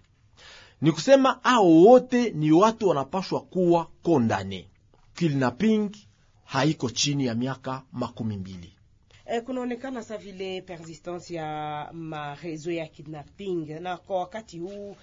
Ni 0.81 0.91
kusema 0.91 1.43
ao 1.43 1.71
wote 1.71 2.29
ni 2.29 2.51
watu 2.51 2.87
wanapashwa 2.87 3.41
kuwa 3.41 3.87
kondane. 4.03 4.67
Kidnapping 5.15 5.89
haiko 6.45 6.89
chini 6.89 7.25
ya 7.25 7.35
miaka 7.35 7.81
makumi 7.91 8.37
mbili. 8.37 8.73
E, 9.25 9.41
kunaonekana 9.41 10.03
sa 10.03 10.17
vile 10.17 10.61
persistance 10.61 11.33
ya 11.33 11.89
marezo 11.93 12.71
ya 12.71 12.87
kidnapping, 12.87 13.79
na 13.79 13.97
kwa 13.97 14.19
wakati 14.19 14.59
huu 14.59 14.95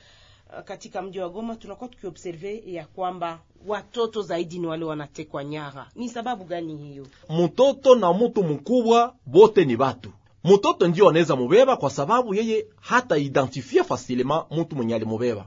katika 0.64 1.02
mji 1.02 1.18
wa 1.20 1.28
Goma 1.28 1.56
tunakuwa 1.56 1.88
tukiobserve 1.90 2.62
ya 2.66 2.86
kwamba 2.86 3.38
watoto 3.66 4.22
zaidi 4.22 4.58
ni 4.58 4.66
wale 4.66 4.84
wanatekwa 4.84 5.44
nyara. 5.44 5.86
Ni 5.94 6.08
sababu 6.08 6.44
gani 6.44 6.76
hiyo? 6.76 7.06
Mtoto 7.30 7.94
na 7.94 8.12
mtu 8.12 8.42
mkubwa 8.44 9.14
bote 9.26 9.64
ni 9.64 9.76
batu. 9.76 10.10
Mtoto 10.44 10.88
ndio 10.88 11.08
anaweza 11.08 11.36
mubeba 11.36 11.76
kwa 11.76 11.90
sababu 11.90 12.34
yeye 12.34 12.66
hata 12.80 13.16
identifia 13.18 13.84
fasilema 13.84 14.46
mtu 14.50 14.76
mwenye 14.76 14.94
alimubeba. 14.94 15.46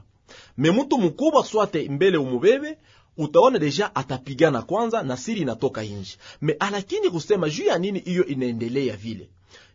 Me 0.58 0.70
mtu 0.70 0.98
mkubwa 0.98 1.44
swate 1.44 1.88
mbele 1.88 2.18
umubebe 2.18 2.78
utaona 3.16 3.58
deja 3.58 3.94
atapigana 3.94 4.62
kwanza 4.62 5.02
na 5.02 5.16
siri 5.16 5.40
inatoka 5.40 5.82
nje. 5.82 6.16
Me 6.40 6.52
alakini 6.52 7.10
kusema 7.10 7.50
juu 7.50 7.64
ya 7.64 7.78
nini 7.78 7.98
hiyo 7.98 8.26
inaendelea 8.26 8.96
vile, 8.96 9.28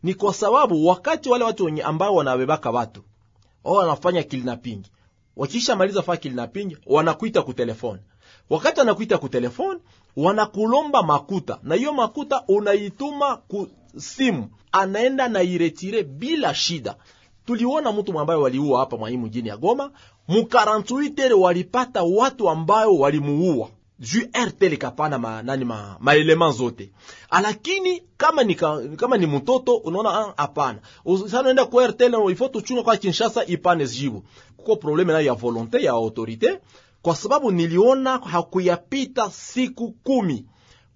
ni 0.03 0.13
kwa 0.13 0.33
sababu 0.33 0.87
wakati 0.87 1.29
wale 1.29 1.43
watu 1.43 1.65
wenye 1.65 1.83
ambao 1.83 2.15
wanabebaka 2.15 2.71
watu 2.71 3.01
wao 3.63 3.75
wanafanya 3.75 4.23
kidnapping 4.23 4.81
wakisha 5.39 5.75
maliza 5.75 6.03
na 6.33 6.47
pingi, 6.47 6.77
wanakuita 6.85 7.41
ku 7.41 7.53
telefone. 7.53 7.99
Wakati 8.49 8.79
wanakuita 8.79 9.17
ku 9.17 9.29
telefone, 9.29 9.79
wanakulomba 10.17 11.03
makuta, 11.03 11.59
na 11.63 11.75
hiyo 11.75 11.93
makuta 11.93 12.43
unaituma 12.47 13.37
ku 13.37 13.67
simu, 13.97 14.49
anaenda 14.71 15.27
na 15.27 15.41
iretire 15.43 16.03
bila 16.03 16.53
shida. 16.53 16.95
Tuliona 17.45 17.91
mtu 17.91 18.19
ambaye 18.19 18.39
waliua 18.39 18.79
hapa 18.79 18.97
mwaimu 18.97 19.25
mjini 19.25 19.49
ya 19.49 19.57
Goma, 19.57 19.91
mukarantuitere 20.27 21.33
walipata 21.33 22.03
watu 22.03 22.49
ambayo 22.49 22.95
walimuua 22.95 23.69
juu 23.99 24.21
RTL 24.45 24.77
kapana 24.77 25.19
ma, 25.19 25.43
nani 25.43 25.65
ma, 25.65 25.95
maelema 25.99 26.51
zote, 26.51 26.91
lakini 27.31 28.03
kama 28.17 28.43
ni, 28.43 28.55
kama 28.95 29.17
ni 29.17 29.25
mtoto 29.27 29.75
unaona 29.75 30.33
hapana. 30.37 30.79
sanaenda 31.31 31.65
ku 31.65 31.81
RTL 31.81 32.31
ifo 32.31 32.47
tuchunga 32.47 32.83
kwa 32.83 32.97
Kinshasa 32.97 33.45
ipane 33.45 33.87
jibu. 33.87 34.23
Kuko 34.59 34.75
probleme 34.75 35.13
nayo 35.13 35.25
ya 35.25 35.33
volonte 35.33 35.83
ya 35.83 35.91
autorite, 35.91 36.59
kwa 37.01 37.15
sababu 37.15 37.51
niliona 37.51 38.17
hakuyapita 38.17 39.29
siku 39.31 39.91
kumi 39.91 40.45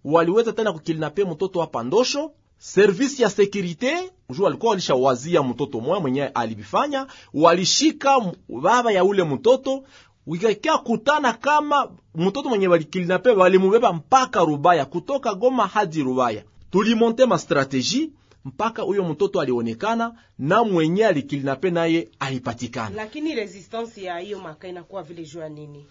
waliweza 0.03 0.53
tena 0.53 0.74
kukilinape 0.74 1.24
mtoto 1.24 1.62
hapa 1.62 1.84
Ndosho. 1.84 2.32
Servisi 2.58 3.22
ya 3.24 3.29
sekurite 3.29 4.12
juu 4.29 4.43
walikuwa 4.43 4.70
walishawazia 4.70 5.43
mtoto 5.43 5.79
moya 5.79 6.00
mwenyewe 6.00 6.27
alibifanya, 6.27 7.08
walishika 7.34 8.22
baba 8.62 8.91
ya 8.91 9.03
ule 9.03 9.24
mtoto 9.24 9.84
wikakia 10.27 10.77
kutana 10.77 11.34
kama 11.34 11.91
mtoto 12.15 12.50
mwenye 12.50 12.67
walikilinape 12.67 13.29
walimubeba 13.29 13.93
mpaka 13.93 14.39
Rubaya, 14.43 14.86
kutoka 14.86 15.34
Goma 15.34 15.67
hadi 15.67 16.03
Rubaya. 16.03 16.43
Tulimonte 16.72 17.25
ma 17.25 17.38
strategie 17.39 18.10
mpaka 18.46 18.82
huyo 18.82 19.04
mtoto 19.04 19.42
alionekana 19.42 20.14
na 20.40 20.64
mwenye 20.64 21.06
alikilinape 21.06 21.72
naye 21.72 22.10
alipatikana. 22.20 22.96
Lakini 22.96 23.36
resistance 23.36 24.04
ya 24.04 24.18
hiyo 24.18 24.40
maka 24.40 24.68
inakuwa 24.68 25.04
vile 25.04 25.24
jua 25.26 25.50
nini? 25.50 25.86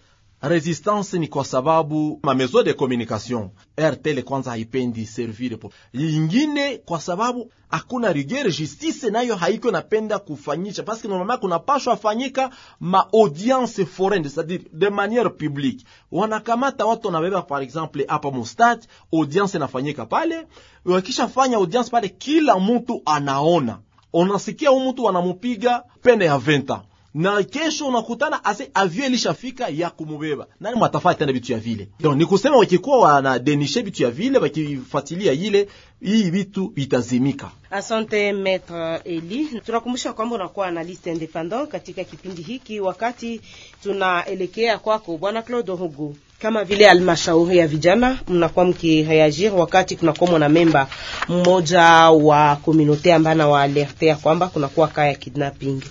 Resistance 0.45 1.19
ni 1.19 1.27
kwa 1.27 1.45
sababu 1.45 2.19
ma 2.23 2.33
mezo 2.33 2.63
de 2.63 2.73
communication 2.73 3.49
RTL 3.81 4.23
kwanza 4.23 4.51
haipendi 4.51 5.05
servir 5.05 5.59
po. 5.59 5.71
Lingine, 5.93 6.77
kwa 6.77 7.01
sababu 7.01 7.51
hakuna 7.69 8.13
rigueur, 8.13 8.51
justice 8.51 9.09
nayo 9.09 9.35
haiko 9.35 9.71
napenda 9.71 10.19
kufanyisha, 10.19 10.83
parce 10.83 11.01
que 11.01 11.07
normalement 11.07 11.39
kuna 11.39 11.59
pashwa 11.59 11.95
fanyika 11.97 12.49
ma 12.79 13.07
audience 13.13 13.85
foraine, 13.85 14.23
c'est-à-dire 14.29 14.59
de 14.73 14.89
manière 14.89 15.29
publique. 15.37 15.85
Wanakamata 16.11 16.85
watu 16.85 17.07
wanabeba, 17.07 17.41
par 17.41 17.61
exemple 17.61 18.05
hapa 18.07 18.31
Mustat, 18.31 18.87
audience 19.13 19.57
inafanyika 19.57 20.05
pale, 20.05 20.47
wakisha 20.85 21.27
fanya 21.27 21.57
audience 21.57 21.89
pale, 21.89 22.09
kila 22.09 22.59
mtu 22.59 23.01
anaona, 23.05 23.79
unasikia 24.13 24.69
huyu 24.69 24.93
wanamupiga 25.03 25.83
pene 26.01 26.25
ya 26.25 26.35
20 26.37 26.73
ans 26.73 26.83
na 27.13 27.43
kesho 27.43 27.87
unakutana 27.87 28.45
ase 28.45 28.69
avio 28.73 29.05
ilishafika 29.05 29.67
ya 29.69 29.89
kumubeba 29.89 30.47
nani 30.59 30.77
mwatafaa 30.77 31.13
tena 31.13 31.31
vitu 31.33 31.51
ya 31.51 31.59
vile. 31.59 31.87
Donc 31.99 32.17
ni 32.17 32.25
kusema 32.25 32.57
wakikuwa 32.57 32.97
wanadenishe 32.97 33.81
vitu 33.81 34.03
ya 34.03 34.11
vile, 34.11 34.39
wakifuatilia 34.39 35.31
ile 35.33 35.67
hii 36.01 36.29
vitu 36.29 36.71
vitazimika. 36.75 37.51
Asante 37.71 38.33
Maitre 38.33 38.95
Eli, 39.05 39.61
tunakumbusha 39.65 40.13
kwamba 40.13 40.35
unakuwa 40.35 40.67
analyste 40.67 41.11
independant 41.11 41.69
katika 41.69 42.03
kipindi 42.03 42.41
hiki, 42.41 42.79
wakati 42.79 43.41
tunaelekea 43.83 44.77
kwako 44.77 45.17
Bwana 45.17 45.41
Claude 45.41 45.71
Hugo 45.71 46.15
kama 46.39 46.63
vile 46.63 46.89
almashauri 46.89 47.57
ya 47.57 47.67
vijana 47.67 48.19
mnakuwa 48.27 48.65
mkireagir 48.65 49.53
wakati 49.55 49.95
kunakuwa 49.95 50.29
mwana 50.29 50.49
memba 50.49 50.87
mmoja 51.29 51.83
wa 52.09 52.55
komunote 52.55 53.13
ambaye 53.13 53.31
anawaalertea 53.35 54.15
kwamba 54.15 54.47
kunakuwa 54.47 54.87
kaya 54.87 55.13
kidnapping 55.15 55.81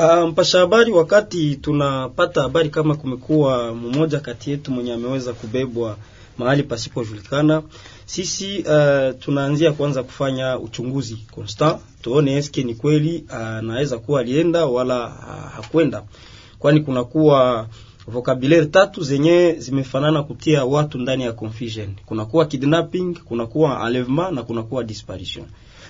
Uh, 0.00 0.28
mpasha 0.28 0.58
habari, 0.58 0.92
wakati 0.92 1.56
tunapata 1.56 2.42
habari 2.42 2.70
kama 2.70 2.96
kumekuwa 2.96 3.74
mmoja 3.74 4.20
kati 4.20 4.50
yetu 4.50 4.70
mwenye 4.72 4.92
ameweza 4.92 5.32
kubebwa 5.32 5.96
mahali 6.38 6.62
pasipojulikana. 6.62 7.62
Sisi 8.06 8.58
uh, 8.58 9.18
tunaanzia 9.18 9.72
kwanza 9.72 10.02
kufanya 10.02 10.58
uchunguzi 10.58 11.18
constant, 11.34 11.76
tuone 12.02 12.32
eske 12.36 12.62
ni 12.62 12.74
kweli 12.74 13.24
anaweza 13.28 13.96
uh, 13.96 14.02
kuwa 14.02 14.20
alienda 14.20 14.66
wala 14.66 15.04
uh, 15.06 15.52
hakwenda, 15.56 16.02
kwani 16.58 16.80
kunakuwa 16.80 17.68
vocabulaire 18.06 18.66
tatu 18.66 19.02
zenye 19.02 19.54
zimefanana 19.58 20.22
kutia 20.22 20.64
watu 20.64 20.98
ndani 20.98 21.22
ya 21.24 21.32
confusion. 21.32 21.88
Kunakuwa 22.06 22.46
kidnapping, 22.46 23.14
kunakuwa 23.24 23.70
enlèvement 23.88 24.30
na 24.34 24.42
kunakuwa 24.42 24.84
disparition. 24.84 25.46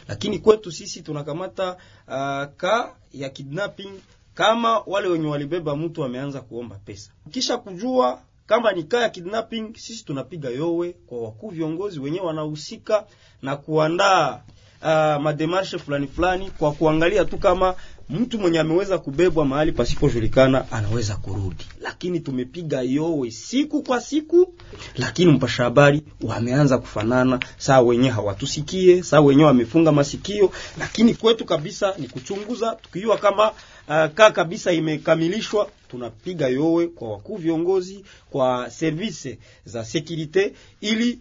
Lakini 0.09 0.39
kwetu 0.39 0.73
sisi 0.73 1.03
tunakamata 1.03 1.73
uh, 2.09 2.45
ka 2.57 2.97
ya 3.13 3.29
kidnapping 3.31 3.91
kama 4.35 4.79
wale 4.87 5.09
wenye 5.09 5.27
walibeba 5.27 5.77
mtu 5.77 6.01
wameanza 6.01 6.41
kuomba 6.41 6.77
pesa. 6.85 7.11
Kisha 7.31 7.59
kujua 7.59 8.21
kama 8.47 8.73
ni 8.73 8.83
kaa 8.83 9.01
ya 9.01 9.09
kidnapping, 9.09 9.75
sisi 9.77 10.05
tunapiga 10.05 10.49
yowe 10.49 10.93
kwa 11.07 11.23
wakuu 11.23 11.49
viongozi 11.49 12.01
wenyewe 12.01 12.27
wanahusika 12.27 13.07
na 13.43 13.57
kuandaa 13.57 14.41
uh, 14.83 15.23
mademarshe 15.23 15.79
fulani 15.79 16.07
fulani 16.07 16.51
kwa 16.51 16.73
kuangalia 16.73 17.25
tu 17.25 17.39
kama 17.39 17.75
mtu 18.11 18.39
mwenye 18.39 18.61
ameweza 18.61 18.99
kubebwa 18.99 19.45
mahali 19.45 19.73
pasipojulikana 19.73 20.73
anaweza 20.73 21.17
kurudi, 21.17 21.65
lakini 21.81 22.21
tumepiga 22.21 22.83
yowe 22.83 23.31
siku 23.31 23.83
kwa 23.83 24.01
siku, 24.01 24.55
lakini 24.97 25.33
mpasha 25.33 25.63
habari 25.65 26.03
wameanza 26.23 26.79
kufanana, 26.79 27.41
saa 27.59 27.81
wenyewe 27.81 28.11
hawatusikie, 28.15 29.03
saa 29.03 29.21
wenyewe 29.21 29.47
wamefunga 29.47 29.93
masikio, 29.93 30.51
lakini 30.79 31.15
kwetu 31.15 31.45
kabisa 31.45 31.95
ni 31.99 32.09
kuchunguza, 32.09 32.77
tukiwa 32.83 33.19
kama 33.19 33.51
uh, 33.51 34.07
kaa 34.15 34.31
kabisa 34.31 34.73
imekamilishwa, 34.73 35.69
tunapiga 35.91 36.49
yowe 36.49 36.87
kwa 36.87 37.11
wakuu 37.11 37.37
viongozi, 37.37 38.05
kwa 38.31 38.71
service 38.71 39.39
za 39.65 39.85
sekurite 39.85 40.53
ili 40.81 41.19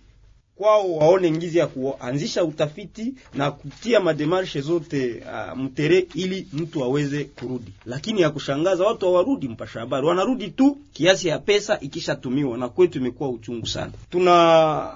kwao 0.60 0.96
waone 0.96 1.32
ngizi 1.32 1.58
ya 1.58 1.68
kuanzisha 1.68 2.44
utafiti 2.44 3.14
na 3.34 3.52
kutia 3.52 4.00
mademarshe 4.00 4.62
zote 4.62 5.24
uh, 5.26 5.58
mtere 5.58 6.08
ili 6.16 6.48
mtu 6.54 6.84
aweze 6.84 7.24
kurudi. 7.24 7.74
Lakini 7.86 8.22
ya 8.22 8.30
kushangaza 8.30 8.84
watu 8.84 9.06
hawarudi, 9.06 9.48
mpasha 9.48 9.80
habari 9.80 10.08
wanarudi 10.08 10.48
tu 10.48 10.78
kiasi 10.94 11.28
ya 11.28 11.40
pesa 11.40 11.80
ikishatumiwa, 11.80 12.58
na 12.58 12.70
kwetu 12.70 12.98
imekuwa 13.00 13.30
uchungu 13.30 13.68
sana. 13.68 13.92
Tuna 14.10 14.92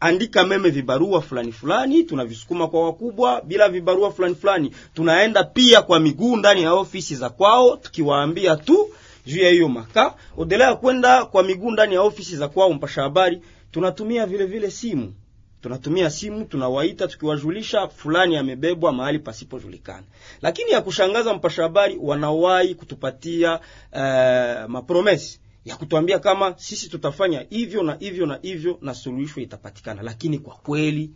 andika 0.00 0.44
meme 0.44 0.70
vibarua 0.70 1.22
fulani 1.22 1.52
fulani, 1.52 2.04
tunavisukuma 2.04 2.68
kwa 2.68 2.84
wakubwa. 2.84 3.40
Bila 3.42 3.68
vibarua 3.68 4.12
fulani 4.12 4.34
fulani, 4.34 4.72
tunaenda 4.94 5.44
pia 5.44 5.82
kwa 5.82 6.00
miguu 6.00 6.36
ndani 6.36 6.62
ya 6.62 6.72
ofisi 6.74 7.16
za 7.16 7.30
kwao, 7.30 7.76
tukiwaambia 7.76 8.56
tu 8.56 8.88
juu 9.26 9.42
ya 9.42 9.50
hiyo 9.50 9.68
maka 9.68 10.14
odelea 10.36 10.74
kwenda 10.74 11.24
kwa 11.24 11.42
miguu 11.42 11.70
ndani 11.70 11.94
ya 11.94 12.02
ofisi 12.02 12.36
za 12.36 12.48
kwao, 12.48 12.72
mpasha 12.72 13.02
habari 13.02 13.40
tunatumia 13.70 14.26
vile 14.26 14.46
vile 14.46 14.70
simu, 14.70 15.14
tunatumia 15.60 16.10
simu, 16.10 16.44
tunawaita 16.44 17.08
tukiwajulisha 17.08 17.88
fulani 17.88 18.36
amebebwa 18.36 18.92
mahali 18.92 19.18
pasipojulikana. 19.18 20.04
Lakini 20.42 20.70
ya 20.70 20.80
kushangaza, 20.80 21.34
mpasha 21.34 21.62
habari 21.62 21.98
wanawahi 22.00 22.74
kutupatia 22.74 23.60
uh, 23.92 24.70
mapromesi 24.70 25.40
ya 25.64 25.76
kutuambia 25.76 26.18
kama 26.18 26.54
sisi 26.58 26.88
tutafanya 26.88 27.46
hivyo 27.50 27.82
na 27.82 27.94
hivyo 28.00 28.26
na 28.26 28.38
hivyo 28.42 28.78
na 28.80 28.94
suluhisho 28.94 29.40
itapatikana, 29.40 30.02
lakini 30.02 30.38
kwa 30.38 30.54
kweli 30.54 31.10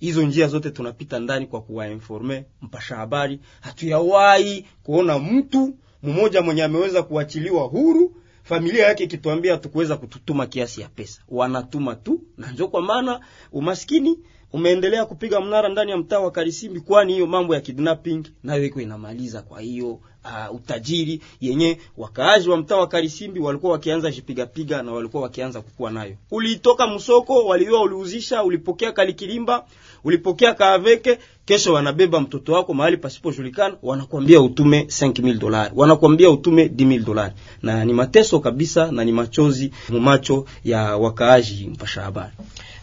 hizo 0.00 0.22
njia 0.22 0.46
zote 0.48 0.70
tunapita 0.70 1.18
ndani 1.18 1.46
kwa 1.46 1.62
kuwainforme 1.62 2.44
mpasha 2.62 2.96
habari, 2.96 3.40
hatuyawahi 3.60 4.66
kuona 4.82 5.18
mtu 5.18 5.74
mmoja 6.02 6.42
mwenye 6.42 6.62
ameweza 6.64 7.02
kuachiliwa 7.02 7.62
huru 7.64 8.14
familia 8.48 8.86
yake 8.86 9.04
ikituambia 9.04 9.56
tukuweza 9.56 9.96
kututuma 9.96 10.46
kiasi 10.46 10.80
ya 10.80 10.88
pesa, 10.88 11.22
wanatuma 11.28 11.94
tu, 11.94 12.20
na 12.36 12.52
njo 12.52 12.68
kwa 12.68 12.82
maana 12.82 13.20
umaskini 13.52 14.18
umeendelea 14.52 15.04
kupiga 15.06 15.40
mnara 15.40 15.68
ndani 15.68 15.90
ya 15.90 15.96
mtaa 15.96 16.18
wa 16.18 16.30
Karisimbi, 16.30 16.80
kwani 16.80 17.12
hiyo 17.12 17.26
mambo 17.26 17.54
ya 17.54 17.60
kidnapping 17.60 18.22
nayo 18.42 18.64
iko 18.64 18.80
inamaliza. 18.80 19.42
Kwa 19.42 19.60
hiyo 19.60 19.90
uh, 20.24 20.54
utajiri 20.54 21.20
yenye 21.40 21.78
wakaaji 21.96 22.48
wa 22.48 22.56
mtaa 22.56 22.76
wa 22.76 22.86
Karisimbi 22.86 23.40
walikuwa 23.40 23.72
wakianza 23.72 24.10
jipigapiga 24.10 24.82
na 24.82 24.92
walikuwa 24.92 25.22
wakianza 25.22 25.60
kukua 25.60 25.90
nayo. 25.90 26.16
Ulitoka 26.30 26.86
msoko, 26.86 27.46
waliwa 27.46 27.82
uliuzisha, 27.82 28.42
ulipokea 28.44 28.92
kalikilimba, 28.92 29.66
ulipokea 30.04 30.54
kaaveke, 30.54 31.18
kesho 31.44 31.72
wanabeba 31.72 32.20
mtoto 32.20 32.52
wako 32.52 32.74
mahali 32.74 32.96
pasipojulikana, 32.96 33.74
wanakwambia 33.82 34.40
utume 34.40 34.82
5000 34.82 35.38
dolari, 35.38 35.72
wanakwambia 35.76 36.30
utume 36.30 36.64
10000 36.66 37.04
dolari, 37.04 37.34
na 37.62 37.84
ni 37.84 37.92
mateso 37.92 38.40
kabisa 38.40 38.92
na 38.92 39.04
ni 39.04 39.12
machozi 39.12 39.72
mumacho 39.88 40.44
ya 40.64 40.96
wakaaji. 40.96 41.68
Mpasha 41.72 42.02
habari 42.02 42.32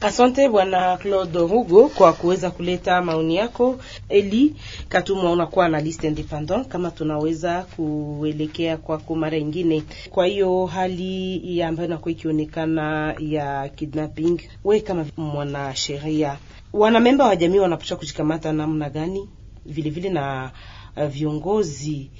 Asante 0.02 0.50
Bwana 0.50 0.98
Claude 0.98 1.40
Rugo 1.40 1.90
kwa 1.90 2.14
kuweza 2.14 2.52
kuleta 2.52 3.02
maoni 3.02 3.36
yako. 3.36 3.80
Eli 4.10 4.56
Katuma, 4.90 5.32
unakuwa 5.32 5.70
na 5.70 5.82
liste 5.82 6.08
independant 6.08 6.68
kama 6.68 6.92
tunaweza 6.92 7.62
kuelekea 7.76 8.78
kwako 8.78 9.16
mara 9.16 9.38
ingine. 9.38 9.84
Kwa 10.10 10.26
hiyo 10.26 10.66
hali 10.66 11.62
ambayo 11.64 11.88
inakuwa 11.88 12.12
ikionekana 12.12 13.16
ya 13.20 13.70
kidnapping, 13.70 14.42
we 14.64 14.80
kama 14.80 15.06
mwanasheria, 15.18 16.38
wanamemba 16.76 17.26
wa 17.28 17.36
jamii 17.36 17.60
wanapaswa 17.60 17.98
kujikamata 17.98 18.54
namna 18.54 18.90
gani, 18.90 19.30
vile 19.66 19.90
vile 19.90 20.10
na 20.10 20.52
uh, 20.98 21.04
viongozi 21.06 22.12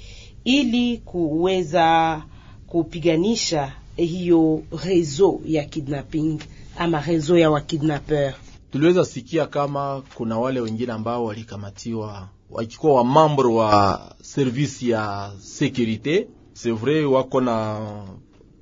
ili 0.44 0.98
kuweza 0.98 2.22
kupiganisha 2.66 3.72
hiyo 3.96 4.62
rezo 4.84 5.40
ya 5.44 5.64
kidnapping 5.64 6.38
ama 6.78 7.00
rezo 7.00 7.38
ya 7.38 7.50
wakidnapper. 7.50 8.34
Tuliweza 8.70 9.04
sikia 9.04 9.46
kama 9.46 10.02
kuna 10.14 10.38
wale 10.38 10.60
wengine 10.60 10.92
ambao 10.92 11.24
walikamatiwa 11.24 12.28
wakikuwa 12.50 12.94
wa 12.94 13.04
mambro 13.04 13.54
wa 13.54 14.00
service 14.22 14.88
ya 14.88 15.32
securite. 15.40 16.28
C'est 16.54 16.72
vrai 16.80 17.04
wako 17.04 17.40
na 17.40 17.80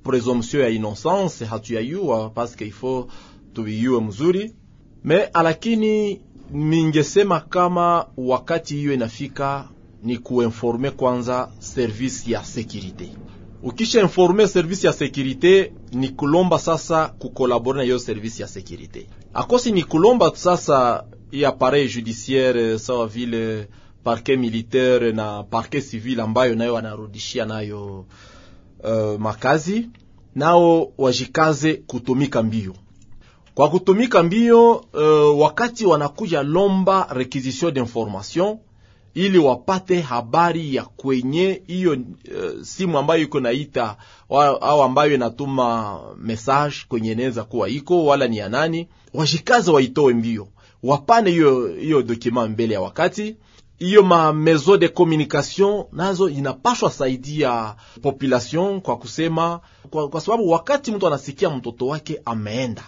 presumption 0.03 0.63
ya 0.63 0.69
innocence, 0.69 1.45
hatuyayua 1.45 2.29
paske 2.29 2.67
ifo 2.67 3.07
tuiyue 3.53 4.01
mzuri 4.01 4.53
me, 5.05 5.23
alakini, 5.33 6.21
ningesema 6.51 7.39
kama 7.39 8.05
wakati 8.17 8.75
hiyo 8.75 8.93
inafika 8.93 9.69
ni 10.03 10.17
kuinforme 10.17 10.91
kwanza 10.91 11.51
service 11.59 12.31
ya 12.31 12.43
sekurite. 12.45 13.11
ukisha 13.63 14.01
informe 14.01 14.47
service 14.47 14.87
ya 14.87 14.93
sekurite, 14.93 15.73
ni 15.91 16.09
kulomba 16.09 16.59
sasa 16.59 17.07
kukolabore 17.07 17.77
na 17.77 17.83
hiyo 17.83 17.99
service 17.99 18.41
ya 18.41 18.47
sekurite. 18.47 19.07
Akosi 19.33 19.71
ni 19.71 19.83
kulomba 19.83 20.31
sasa 20.35 21.03
i 21.31 21.45
appareil 21.45 21.89
judiciaire 21.93 22.79
sawa 22.79 23.07
vile 23.07 23.67
parquet 24.03 24.39
militaire 24.39 25.11
na 25.11 25.43
parquet 25.43 25.89
civil 25.89 26.19
ambayo 26.19 26.55
nayo 26.55 26.73
wanarudishia 26.73 27.45
nayo 27.45 28.05
uh, 28.83 29.19
makazi 29.19 29.89
nao 30.35 30.91
wajikaze 30.97 31.73
kutumika 31.73 32.43
mbio 32.43 32.75
kwa 33.55 33.69
kutumika 33.69 34.23
mbio 34.23 34.71
uh, 34.75 35.41
wakati 35.41 35.85
wanakuja 35.85 36.43
lomba 36.43 37.07
requisition 37.11 37.73
d'information 37.73 38.57
ili 39.13 39.37
wapate 39.37 40.01
habari 40.01 40.75
ya 40.75 40.83
kwenye 40.85 41.61
hiyo 41.67 41.91
uh, 41.91 42.61
simu 42.61 42.97
ambayo 42.97 43.21
iko 43.21 43.39
naita 43.39 43.97
au 44.61 44.83
ambayo 44.83 45.13
inatuma 45.15 45.99
message 46.17 46.75
kwenye 46.89 47.15
neza 47.15 47.43
kuwa 47.43 47.69
iko 47.69 48.05
wala 48.05 48.27
ni 48.27 48.37
ya 48.37 48.49
nani, 48.49 48.87
waitoe 49.73 50.13
mbio, 50.13 50.47
wapane 50.83 51.31
hiyo 51.31 51.67
hiyo 51.67 52.01
document 52.03 52.49
mbele 52.51 52.73
ya 52.73 52.81
wakati. 52.81 53.35
Hiyo 53.79 54.03
ma 54.03 54.33
maison 54.33 54.79
de 54.79 54.87
communication 54.87 55.83
nazo 55.91 56.29
inapashwa 56.29 56.91
saidia 56.91 57.75
population 58.01 58.81
kwa 58.81 58.97
kusema 58.97 59.59
kwa, 59.89 60.09
kwa 60.09 60.21
sababu 60.21 60.49
wakati 60.49 60.91
mtu 60.91 61.07
anasikia 61.07 61.49
mtoto 61.49 61.87
wake 61.87 62.21
ameenda, 62.25 62.83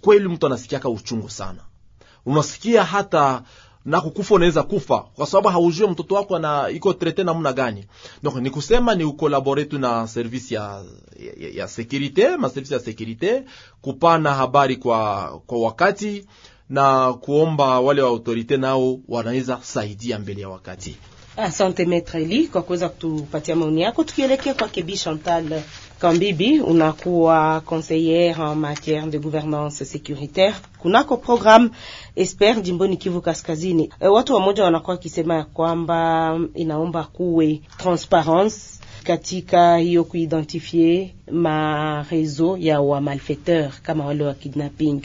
kweli 0.00 0.28
mtu 0.28 0.46
anasikiaka 0.46 0.88
uchungu 0.88 1.30
sana, 1.30 1.60
unasikia 2.26 2.84
hata 2.84 3.42
na 3.84 4.00
kukufa 4.00 4.34
unaweza 4.34 4.62
kufa 4.62 4.98
kwa 5.00 5.26
sababu 5.26 5.48
haujue 5.48 5.86
mtoto 5.90 6.14
wako 6.14 6.38
na 6.38 6.68
iko 6.70 6.92
trete 6.92 7.24
namna 7.24 7.52
gani. 7.52 7.84
Donc 8.22 8.34
ni 8.36 8.50
kusema 8.50 8.94
ni 8.94 9.04
ukolabore 9.04 9.64
tu 9.64 9.78
na 9.78 10.08
service 10.08 10.54
ya, 10.54 10.84
ya, 11.40 11.48
ya 11.54 11.68
securite 11.68 12.36
ma 12.36 12.48
service 12.48 12.74
ya 12.74 12.80
securite 12.80 13.44
kupana 13.80 14.34
habari 14.34 14.76
kwa, 14.76 15.28
kwa 15.46 15.58
wakati 15.60 16.26
na 16.68 17.12
kuomba 17.12 17.80
wale 17.80 18.02
wa 18.02 18.08
autorite 18.08 18.56
nao 18.56 18.98
wanaweza 19.08 19.58
saidia 19.62 20.18
mbele 20.18 20.40
ya 20.40 20.48
wakati. 20.48 20.96
Asante 21.36 21.86
Maitre 21.86 22.22
Eli 22.22 22.48
kwa 22.48 22.62
kuweza 22.62 22.88
kutupatia 22.88 23.56
maoni 23.56 23.80
yako. 23.82 24.04
Tukielekea 24.04 24.54
kwa 24.54 24.68
Kebi 24.68 24.96
Chantal 24.98 25.62
Kambibi, 25.98 26.60
unakuwa 26.60 27.60
conseillere 27.60 28.42
en 28.42 28.54
matiere 28.58 29.06
de 29.10 29.18
gouvernance 29.18 29.84
sécuritaire 29.84 30.54
kunako 30.78 31.16
programme 31.16 31.70
Esper 32.16 32.60
jimboni 32.62 32.96
Kivu 32.96 33.20
Kaskazini. 33.20 33.90
E, 34.00 34.06
watu 34.08 34.34
wamoja 34.34 34.64
wanakuwa 34.64 34.96
wakisema 34.96 35.34
ya 35.34 35.44
kwamba 35.44 36.38
inaomba 36.54 37.04
kuwe 37.04 37.60
transparence 37.78 38.56
katika 39.04 39.76
hiyo 39.76 40.04
kuidentifie 40.04 41.14
marezo 41.30 42.56
ya 42.56 42.80
wa 42.80 43.00
malfaiteur 43.00 43.70
kama 43.82 44.04
wale 44.06 44.24
wa 44.24 44.34
kidnapping, 44.34 45.00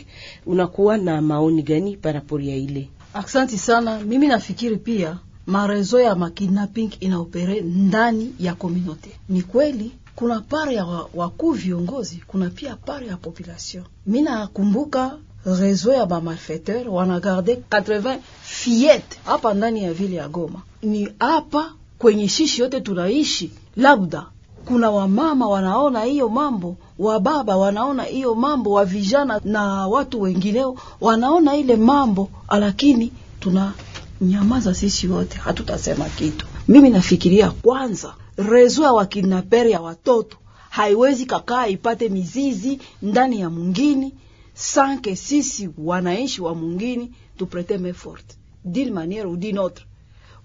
unakuwa 0.45 0.97
na 0.97 1.21
maoni 1.21 1.61
gani 1.61 1.97
parapori 1.97 2.49
ya 2.49 2.55
ile? 2.55 2.89
Aksanti 3.13 3.57
sana. 3.57 3.99
Mimi 3.99 4.27
nafikiri 4.27 4.77
pia 4.77 5.17
marezo 5.47 5.99
ya 5.99 6.15
makidnapping 6.15 6.89
inaopere 6.99 7.62
ndani 7.62 8.33
ya 8.39 8.55
komunote. 8.55 9.19
Ni 9.29 9.41
kweli 9.41 9.91
kuna 10.15 10.39
pare 10.41 10.73
ya 10.75 10.86
wakuu 11.13 11.51
viongozi, 11.51 12.23
kuna 12.27 12.49
pia 12.49 12.75
pare 12.75 13.07
ya 13.07 13.17
population. 13.17 13.83
Minakumbuka 14.05 15.17
rezo 15.45 15.93
ya 15.93 16.05
bamalfeter 16.05 16.89
wanagarde 16.89 17.53
80 17.69 18.17
fiete 18.41 19.19
hapa 19.25 19.53
ndani 19.53 19.83
ya 19.83 19.93
vile 19.93 20.15
ya 20.15 20.27
Goma. 20.27 20.62
Ni 20.83 21.10
hapa 21.19 21.73
kwenye 21.99 22.27
shishi 22.27 22.62
yote 22.62 22.81
tunaishi, 22.81 23.51
labda 23.75 24.25
kuna 24.65 24.91
wamama 24.91 25.47
wanaona 25.49 26.03
hiyo 26.03 26.29
mambo, 26.29 26.75
wababa 26.99 27.57
wanaona 27.57 28.03
hiyo 28.03 28.36
mambo, 28.36 28.71
wa 28.71 28.86
vijana 28.86 29.41
na 29.43 29.88
watu 29.88 30.21
wengineo 30.21 30.75
wanaona 31.01 31.55
ile 31.55 31.75
mambo, 31.75 32.29
lakini 32.60 33.12
tuna 33.39 33.73
nyamaza 34.21 34.73
sisi 34.73 35.08
wote, 35.08 35.38
hatutasema 35.38 36.06
kitu. 36.10 36.45
Mimi 36.67 36.89
nafikiria 36.89 37.51
kwanza, 37.51 38.15
rezo 38.38 38.84
ya 38.84 38.93
wakidnaperi 38.93 39.71
ya 39.71 39.82
watoto 39.82 40.38
haiwezi 40.69 41.25
kakaa 41.25 41.67
ipate 41.67 42.10
mizizi 42.10 42.80
ndani 43.01 43.39
ya 43.41 43.49
mungini 43.49 44.13
sanke 44.53 45.15
sisi 45.15 45.69
wanaishi 45.77 46.41
wa 46.41 46.56
mungini 46.56 47.12
tuprete 47.38 47.77
main 47.77 47.93
forte 47.93 48.36
d'une 48.65 48.91
manière 48.93 49.25
ou 49.27 49.38
autre. 49.60 49.86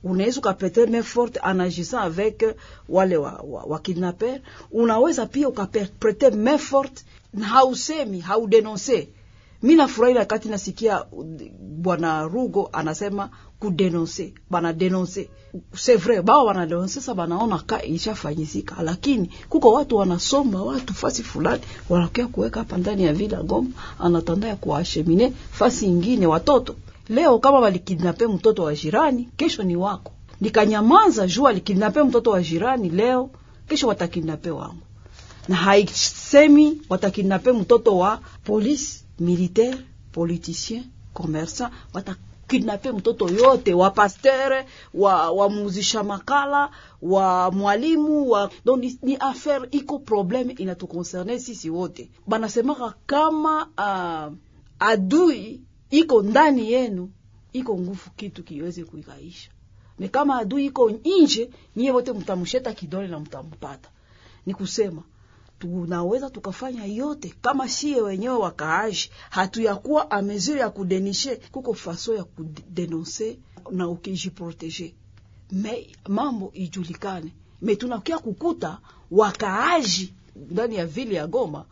Unaweza 0.05 0.41
ukapete 0.41 0.87
main 0.87 1.03
forte 1.03 1.39
avec 1.93 2.57
wale 2.89 3.17
wa, 3.17 3.33
wa, 3.45 3.63
wa 3.65 3.79
kidnapper. 3.79 4.41
Unaweza 4.71 5.27
pia 5.27 5.49
ukaprete 5.49 6.31
main 6.31 6.59
forte 6.59 7.05
na 7.35 7.47
hausemi 7.47 8.21
haudenonse. 8.21 9.09
Mi 9.63 9.75
nafurahi 9.75 10.15
wakati 10.15 10.49
nasikia 10.49 11.05
bwana 11.61 12.23
Rugo 12.23 12.69
anasema 12.73 13.31
kudenonse, 13.59 14.35
bana 14.51 14.73
denonse. 14.73 15.29
C'est 15.75 15.97
vrai 15.97 16.23
bao 16.23 16.45
wanadenonse, 16.47 17.01
sa 17.01 17.15
banaona 17.15 17.59
ka 17.59 17.83
ishafanyisika, 17.85 18.83
lakini 18.83 19.31
kuko 19.49 19.73
watu 19.73 19.97
wanasomba 19.97 20.63
watu 20.63 20.95
fasi 20.95 21.23
fulani 21.23 21.63
wanakia 21.89 22.27
kuweka 22.27 22.61
hapa 22.61 22.77
ndani 22.79 23.05
ya 23.05 23.13
vila 23.13 23.43
Goma, 23.43 23.71
anatanda 23.99 24.49
ya 24.49 24.57
kuwashemine 24.57 25.33
fasi 25.51 25.87
ingine 25.87 26.27
watoto. 26.27 26.77
Leo 27.09 27.39
kama 27.39 27.59
walikidnape 27.61 28.27
mtoto 28.27 28.63
wa 28.63 28.75
jirani, 28.75 29.29
kesho 29.37 29.63
ni 29.63 29.77
wako. 29.77 30.13
Nikanyamaza 30.41 31.27
jua 31.27 31.51
alikidnape 31.51 32.03
mtoto 32.03 32.31
wa 32.31 32.43
jirani 32.43 32.89
leo, 32.91 33.31
kesho 33.69 33.89
watakidnape 33.89 34.51
wangu, 34.51 34.83
na 35.49 35.57
haisemi 35.57 36.83
watakidnape 36.89 37.53
mtoto 37.53 37.97
wa 37.99 38.21
polisi 38.45 39.02
militaire, 39.21 39.79
politicien, 40.13 40.83
commerçant, 41.15 41.71
watakidnape 41.95 42.93
mtoto 42.93 43.29
yote 43.29 43.75
wa 43.75 43.91
pastere 43.91 44.67
wa, 44.95 45.31
wa 45.31 45.49
muzisha 45.51 46.03
makala 46.03 46.71
wa 47.03 47.51
mwalimu 47.51 48.31
wa 48.31 48.51
donc 48.65 48.81
ni, 48.81 48.99
ni 49.03 49.17
affaire 49.17 49.69
iko 49.71 49.99
probleme 49.99 50.53
inatukoncerne 50.53 51.39
sisi 51.39 51.71
wote. 51.71 52.11
Banasemaka 52.27 52.95
kama 53.07 53.67
uh, 53.79 54.35
adui 54.79 55.61
iko 55.91 56.23
ndani 56.23 56.73
yenu, 56.73 57.11
iko 57.53 57.79
nguvu 57.79 58.11
kitu 58.17 58.43
kiweze 58.43 58.85
kuikaisha. 58.85 59.51
Me 59.99 60.09
kama 60.09 60.39
adui 60.39 60.65
iko 60.67 60.91
nje, 61.23 61.51
nyie 61.77 61.91
wote 61.91 62.13
mtamusheta 62.13 62.73
kidole 62.73 63.09
na 63.09 63.21
mtampata. 63.21 63.89
Ni 64.47 64.55
kusema 64.55 65.03
tunaweza 65.63 66.31
tukafanya 66.31 66.85
yote 66.85 67.35
kama 67.43 67.69
sie 67.69 68.01
wenyewe 68.01 68.37
wakaaji. 68.37 69.11
Hatuyakuwa 69.31 70.11
amezure 70.11 70.61
ya 70.61 70.71
kudenishe, 70.71 71.37
kuko 71.37 71.75
faso 71.75 72.15
ya 72.15 72.25
kudenonse 72.25 73.39
na 73.71 73.89
ukijiproteje, 73.89 74.95
me 75.53 75.87
mambo 76.09 76.51
ijulikane. 76.55 77.33
Me 77.63 77.77
tunakia 77.77 78.19
kukuta 78.19 78.79
wakaaji 79.11 80.15
ndani 80.37 80.77
ya 80.77 80.87
vile 80.87 81.15
ya 81.15 81.27
Goma 81.27 81.65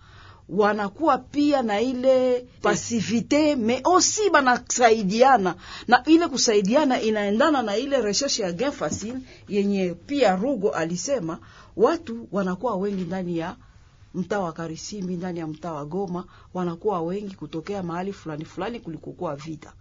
wanakuwa 0.48 1.18
pia 1.18 1.62
na 1.62 1.80
ile 1.80 2.46
pasivite 2.62 3.56
me 3.56 3.80
osi 3.84 4.30
banasaidiana, 4.30 5.54
na 5.88 6.04
ile 6.04 6.28
kusaidiana 6.28 7.00
inaendana 7.00 7.62
na 7.62 7.76
ile 7.76 8.02
recherche 8.02 8.42
ya 8.42 8.52
gain 8.52 8.72
facile 8.72 9.18
yenye 9.48 9.94
pia 9.94 10.36
Rugo 10.36 10.70
alisema 10.70 11.38
watu 11.76 12.28
wanakuwa 12.32 12.76
wengi 12.76 13.02
ndani 13.02 13.38
ya 13.38 13.56
mtaa 14.14 14.38
wa 14.40 14.52
Karisimbi 14.52 15.16
ndani 15.16 15.38
ya 15.38 15.46
mtaa 15.46 15.72
wa 15.72 15.84
Goma 15.84 16.24
wanakuwa 16.54 17.02
wengi 17.02 17.34
kutokea 17.34 17.82
mahali 17.82 18.12
fulani 18.12 18.44
fulani 18.44 18.80
kulikokuwa 18.80 19.36
vita, 19.36 19.72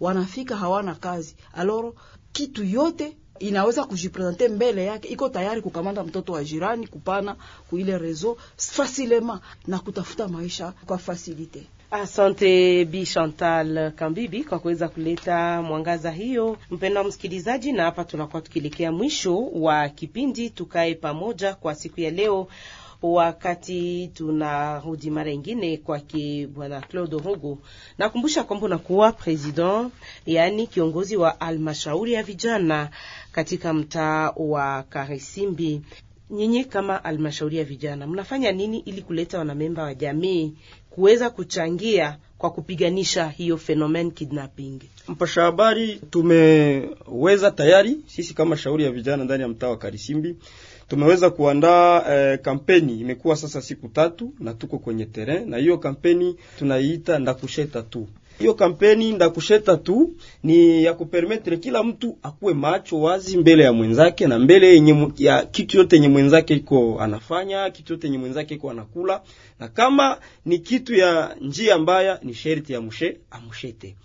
wanafika 0.00 0.56
hawana 0.56 0.94
kazi, 0.94 1.36
aloro 1.52 1.94
kitu 2.32 2.64
yote 2.64 3.16
inaweza 3.38 3.84
kujipresente 3.84 4.48
mbele 4.48 4.84
yake, 4.84 5.08
iko 5.08 5.28
tayari 5.28 5.62
kukamata 5.62 6.04
mtoto 6.04 6.32
wa 6.32 6.44
jirani, 6.44 6.86
kupana 6.86 7.36
kuile 7.70 7.98
rezo 7.98 8.36
fasilema 8.56 9.40
na 9.66 9.78
kutafuta 9.78 10.28
maisha 10.28 10.72
kwa 10.86 10.98
fasilite. 10.98 11.66
Asante 11.90 12.84
Bi 12.84 13.06
Chantal 13.06 13.92
Kambibi 13.92 14.44
kwa 14.44 14.58
kuweza 14.58 14.88
kuleta 14.88 15.62
mwangaza 15.62 16.10
hiyo. 16.10 16.56
Mpendwa 16.70 17.04
msikilizaji, 17.04 17.72
na 17.72 17.82
hapa 17.84 18.04
tunakuwa 18.04 18.42
tukielekea 18.42 18.92
mwisho 18.92 19.38
wa 19.38 19.88
kipindi 19.88 20.50
Tukae 20.50 20.94
Pamoja 20.94 21.54
kwa 21.54 21.74
siku 21.74 22.00
ya 22.00 22.10
leo 22.10 22.48
wakati 23.02 24.10
tunarudi 24.14 25.10
mara 25.10 25.30
ingine 25.32 25.76
kwake 25.76 26.46
bwana 26.46 26.80
Claude 26.80 27.16
Rogo, 27.18 27.58
nakumbusha 27.98 28.44
kwamba 28.44 28.66
unakuwa 28.66 29.12
president, 29.12 29.92
yaani 30.26 30.66
kiongozi 30.66 31.16
wa 31.16 31.40
almashauri 31.40 32.12
ya 32.12 32.22
vijana 32.22 32.90
katika 33.32 33.72
mtaa 33.72 34.30
wa 34.36 34.82
Karisimbi. 34.82 35.80
Nyinyi 36.30 36.64
kama 36.64 37.04
almashauri 37.04 37.56
ya 37.56 37.64
vijana 37.64 38.06
mnafanya 38.06 38.52
nini 38.52 38.78
ili 38.78 39.02
kuleta 39.02 39.38
wanamemba 39.38 39.82
wa 39.82 39.94
jamii 39.94 40.52
kuweza 40.90 41.30
kuchangia 41.30 42.18
kwa 42.38 42.50
kupiganisha 42.50 43.28
hiyo 43.28 43.56
fenomen 43.58 44.10
kidnapping? 44.10 44.78
Mpasha 45.08 45.42
habari, 45.42 46.00
tumeweza 46.10 47.50
tayari 47.50 47.96
sisi 48.06 48.34
kama 48.34 48.56
shauri 48.56 48.84
ya 48.84 48.90
vijana 48.90 49.24
ndani 49.24 49.42
ya 49.42 49.48
mtaa 49.48 49.68
wa 49.68 49.76
Karisimbi 49.78 50.36
tumeweza 50.88 51.30
kuandaa 51.30 52.14
eh, 52.14 52.38
kampeni 52.42 53.00
imekuwa 53.00 53.36
sasa 53.36 53.62
siku 53.62 53.88
tatu 53.88 54.32
na 54.40 54.54
tuko 54.54 54.78
kwenye 54.78 55.06
terrain, 55.06 55.48
na 55.50 55.56
hiyo 55.56 55.78
kampeni 55.78 56.36
tunaiita 56.58 57.18
ndakusheta 57.18 57.82
tu. 57.82 58.08
Hiyo 58.38 58.54
kampeni 58.54 59.12
ndakusheta 59.12 59.76
tu 59.76 60.12
ni 60.42 60.84
ya 60.84 60.94
kupermetre 60.94 61.56
kila 61.56 61.82
mtu 61.82 62.18
akuwe 62.22 62.54
macho 62.54 63.00
wazi 63.00 63.36
mbele 63.36 63.62
ya 63.64 63.72
mwenzake 63.72 64.26
na 64.26 64.38
mbele 64.38 64.66
yenye 64.74 65.08
ya 65.16 65.44
kitu 65.46 65.76
yote 65.76 65.96
yenye 65.96 66.08
mwenzake 66.08 66.54
iko 66.54 67.00
anafanya, 67.00 67.70
kitu 67.70 67.92
yote 67.92 68.06
yenye 68.06 68.18
mwenzake 68.18 68.54
iko 68.54 68.70
anakula, 68.70 69.22
na 69.58 69.68
kama 69.68 70.18
ni 70.44 70.58
kitu 70.58 70.94
ya 70.94 71.36
njia 71.40 71.78
mbaya, 71.78 72.20
ni 72.22 72.34
sherti 72.34 72.72
ya 72.72 72.80
mushe 72.80 73.16
amushete. 73.30 73.96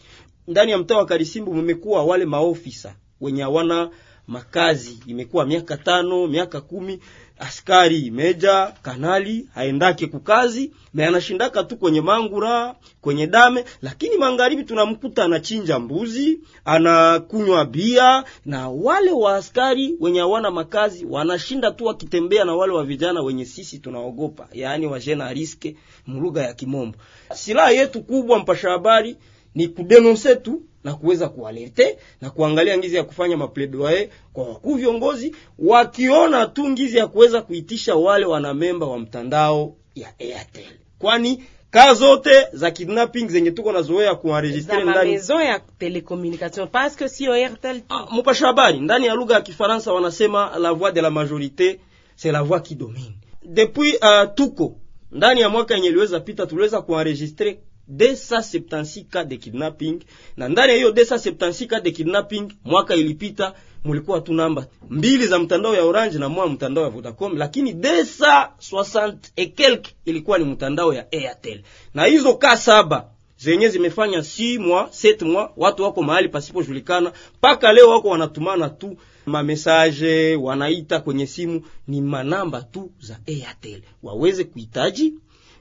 Ndani 0.48 0.72
ya 0.72 0.78
mtaa 0.78 0.98
wa 0.98 1.06
Karisimbu 1.06 1.54
mmekuwa 1.54 2.04
wale 2.06 2.26
maofisa 2.26 2.96
wenye 3.22 3.41
hawana 3.41 3.89
makazi 4.32 5.00
imekuwa 5.08 5.46
miaka 5.46 5.78
tano 5.78 6.28
miaka 6.28 6.62
kumi, 6.62 7.00
askari 7.39 8.12
meja 8.12 8.74
kanali 8.82 9.48
haendake 9.54 10.08
kukazi 10.08 10.72
na 10.94 11.08
anashindaka 11.08 11.63
tu 11.63 11.78
kwenye 11.78 12.02
mangura 12.02 12.76
kwenye 13.02 13.28
dame, 13.28 13.65
lakini 13.82 14.17
magharibi 14.17 14.63
tunamkuta 14.63 15.24
anachinja 15.24 15.80
mbuzi 15.80 16.39
anakunywa 16.65 17.65
bia, 17.65 18.24
na 18.46 18.70
wale 18.70 19.12
wa 19.12 19.36
askari 19.36 19.96
wenye 20.00 20.20
hawana 20.20 20.52
makazi 20.52 21.06
wanashinda 21.06 21.72
tu 21.72 21.86
wakitembea 21.86 22.46
na 22.46 22.56
wale 22.56 22.74
wa 22.74 22.84
vijana 22.84 23.22
wenye 23.22 23.46
sisi 23.46 23.80
tunaogopa, 23.80 24.48
yaani 24.54 24.86
wajena 24.88 25.34
riske 25.34 25.76
mlugha 26.08 26.41
ya 26.44 26.54
Kimombo. 26.54 26.98
Silaha 27.34 27.72
yetu 27.72 28.02
kubwa, 28.04 28.39
mpasha 28.39 28.70
habari, 28.70 29.17
ni 29.56 29.67
kudenonse 29.67 30.36
tu 30.36 30.62
na 30.84 30.94
kuweza 30.94 31.30
kualerte 31.30 31.98
na 32.22 32.30
kuangalia 32.30 32.78
ngizi 32.78 32.96
ya 32.96 33.04
kufanya 33.04 33.38
mapledoye 33.38 34.10
kwa 34.34 34.44
wakuu 34.50 34.76
viongozi, 34.76 35.36
wakiona 35.60 36.46
tu 36.48 36.70
ngizi 36.70 36.98
ya 36.98 37.08
kuweza 37.08 37.41
kuitisha 37.41 37.96
wale 37.96 38.26
wanamemba 38.26 38.86
wa 38.86 39.00
mtandao 39.00 39.76
ya 39.96 40.13
Airtel, 40.20 40.65
kwani 41.00 41.44
kaa 41.72 41.94
zote 41.94 42.48
za 42.54 42.72
kidnapping 42.72 43.28
zenye 43.28 43.52
tuko 43.52 43.72
na 43.72 43.82
zoea 43.82 44.15
kuenregistre 44.15 44.84
ndani 44.84 45.12
maison 45.12 45.41
ya 45.41 45.60
telecommunication 45.80 46.67
parce 46.67 46.96
que 46.98 47.10
si 47.10 47.28
Airtel 47.28 47.80
tu. 47.82 47.86
Ah, 47.89 48.08
mpasha 48.20 48.48
habari 48.48 48.80
ndani 48.80 49.06
ya 49.06 49.13
lugha 49.13 49.36
ya 49.36 49.41
Kifaransa 49.41 49.94
wanasema 49.94 50.52
la 50.60 50.74
voix 50.74 50.94
de 50.94 51.02
la 51.02 51.10
majorité 51.10 51.80
c'est 52.15 52.32
la 52.32 52.41
voix 52.44 52.60
qui 52.62 52.76
domine. 52.76 53.13
Depuis 53.44 53.94
uh, 54.02 54.34
tuko 54.36 54.76
ndani 55.12 55.41
ya 55.41 55.50
mwaka 55.50 55.74
yenye 55.76 55.88
iliweza 55.88 56.20
pita 56.20 56.46
tuliweza 56.46 56.82
kuenregistre 56.82 57.60
276 57.96 59.04
cas 59.10 59.26
de 59.28 59.38
kidnapping. 59.38 60.00
Na 60.38 60.50
ndani 60.50 60.72
ya 60.72 60.76
hiyo 60.78 60.90
276 60.92 61.68
cas 61.68 61.84
de 61.84 61.92
kidnapping 61.92 62.54
mwaka 62.64 62.96
ilipita 62.96 63.54
mulikuwa 63.84 64.22
tu 64.22 64.34
namba 64.34 64.68
mbili 64.90 65.28
za 65.28 65.40
mtandao 65.40 65.76
ya 65.76 65.84
Orange 65.84 66.18
na 66.18 66.30
moja 66.30 66.54
mtandao 66.54 66.84
ya 66.84 66.90
Vodacom, 66.90 67.38
lakini 67.38 67.74
desa 67.74 68.52
60 68.72 69.14
et 69.36 69.56
quelque 69.56 69.90
ilikuwa 70.06 70.38
ni 70.38 70.46
mtandao 70.46 70.94
ya 70.94 71.12
Airtel, 71.12 71.62
na 71.94 72.06
hizo 72.06 72.34
ka 72.34 72.58
saba 72.58 73.08
zenye 73.38 73.70
zimefanya 73.70 74.24
si 74.24 74.58
mwa 74.58 74.88
set 74.92 75.22
mwa 75.22 75.54
watu 75.58 75.84
wako 75.84 76.04
mahali 76.04 76.30
pasipojulikana, 76.30 77.12
mpaka 77.38 77.74
leo 77.74 77.90
wako 77.90 78.08
wanatumana 78.10 78.70
tu 78.70 78.98
mamesaje, 79.26 80.36
wanaita 80.36 81.00
kwenye 81.00 81.28
simu, 81.28 81.62
ni 81.88 82.02
manamba 82.02 82.62
tu 82.62 82.92
za 83.00 83.20
Airtel. 83.28 83.82
Waweze 84.04 84.44
kuhitaji 84.44 85.14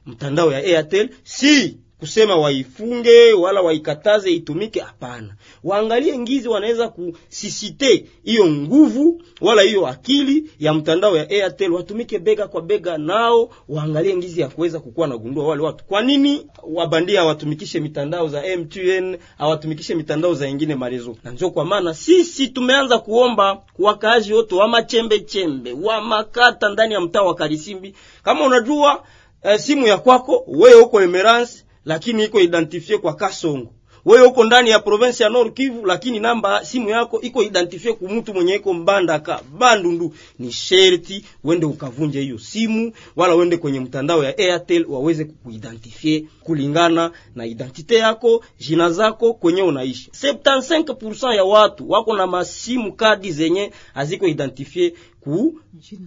mtandao 0.07 0.53
ya 0.53 0.59
Airtel, 0.59 1.09
si 1.25 1.79
kusema 2.00 2.36
waifunge 2.36 3.32
wala 3.32 3.60
waikataze 3.60 4.30
itumike, 4.32 4.80
hapana. 4.80 5.34
Waangalie 5.64 6.18
ngizi 6.18 6.48
wanaweza 6.48 6.88
kusisite 6.88 8.06
hiyo 8.24 8.46
nguvu 8.46 9.22
wala 9.40 9.62
hiyo 9.62 9.86
akili 9.86 10.50
ya 10.58 10.74
mtandao 10.74 11.16
ya 11.16 11.30
Airtel, 11.30 11.72
watumike 11.72 12.18
bega 12.18 12.48
kwa 12.48 12.62
bega 12.62 12.98
nao, 12.98 13.50
waangalie 13.68 14.16
ngizi 14.16 14.40
ya 14.40 14.48
kuweza 14.48 14.80
kukuwa 14.80 15.06
na 15.08 15.16
gundua 15.16 15.46
wale 15.48 15.62
watu. 15.62 15.84
Kwa 15.84 16.02
nini 16.02 16.46
wabandia 16.62 17.20
hawatumikishe 17.20 17.80
mitandao 17.80 18.28
za 18.28 18.42
MTN, 18.56 19.16
hawatumikishe 19.38 19.94
mitandao 19.94 20.34
za 20.34 20.48
ingine 20.48 20.74
marezo? 20.74 21.16
Na 21.24 21.30
ndio 21.30 21.50
kwa 21.50 21.64
maana 21.64 21.94
sisi 21.94 22.48
tumeanza 22.48 22.98
kuomba 22.98 23.62
wakaaji 23.78 24.32
wote 24.34 24.54
wa 24.54 24.68
machembe 24.68 25.20
chembe 25.20 25.72
wa 25.72 26.00
makata 26.00 26.68
ndani 26.68 26.94
ya 26.94 27.00
mtaa 27.00 27.22
wa 27.22 27.34
Karisimbi, 27.34 27.94
kama 28.22 28.44
unajua 28.46 29.02
eh, 29.42 29.58
simu 29.58 29.86
ya 29.86 29.98
kwako 29.98 30.44
wewe 30.46 30.82
huko 30.82 31.02
Emerance 31.02 31.64
lakini 31.85 32.25
iko 32.25 32.40
identifie 32.40 32.99
kwa 32.99 33.14
Kasongo. 33.14 33.73
Wewe 34.05 34.27
uko 34.27 34.45
ndani 34.45 34.71
ya 34.71 34.79
province 34.79 35.23
ya 35.25 35.29
Nord 35.31 35.53
Kivu, 35.55 35.87
lakini 35.87 36.21
namba 36.21 36.64
simu 36.64 36.88
yako 36.88 37.21
iko 37.21 37.43
identifie 37.43 37.93
ku 37.93 38.09
mtu 38.09 38.35
mwenye 38.35 38.55
iko 38.55 38.75
Mbandaka 38.75 39.40
Bandundu. 39.59 40.14
Ni 40.38 40.53
sherti 40.53 41.25
wende 41.45 41.66
ukavunje 41.66 42.21
hiyo 42.21 42.38
simu, 42.38 42.93
wala 43.16 43.35
wende 43.35 43.57
kwenye 43.57 43.81
mtandao 43.81 44.25
ya 44.25 44.38
Airtel 44.38 44.87
waweze 44.88 45.25
kukuidentifie 45.25 46.25
kulingana 46.43 47.11
na 47.35 47.47
identite 47.47 47.95
yako, 47.97 48.45
jina 48.59 48.90
zako, 48.90 49.35
kwenye 49.35 49.62
unaishi. 49.62 50.11
75% 50.11 51.35
ya 51.35 51.45
watu 51.45 51.90
wako 51.90 52.16
na 52.16 52.27
masimu 52.27 52.93
kadi 52.93 53.33
zenye 53.33 53.71
haziko 53.95 54.27
identifie 54.27 54.95
ku 55.21 55.61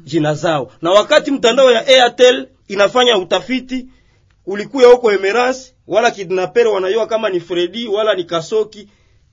jina 0.04 0.34
zao, 0.34 0.72
na 0.82 0.92
wakati 0.92 1.32
mtandao 1.32 1.72
ya 1.72 1.88
Airtel 1.88 2.48
inafanya 2.68 3.18
utafiti 3.18 3.86
ulikuya 4.46 4.88
huko 4.88 5.12
Emeras, 5.12 5.74
wala 5.88 6.12
kidnapper 6.12 6.68
wanayua 6.68 7.08
kama 7.08 7.30
ni 7.30 7.40
Fredi 7.40 7.88
wala 7.88 8.16
ni 8.16 8.24
Kasoki, 8.24 8.88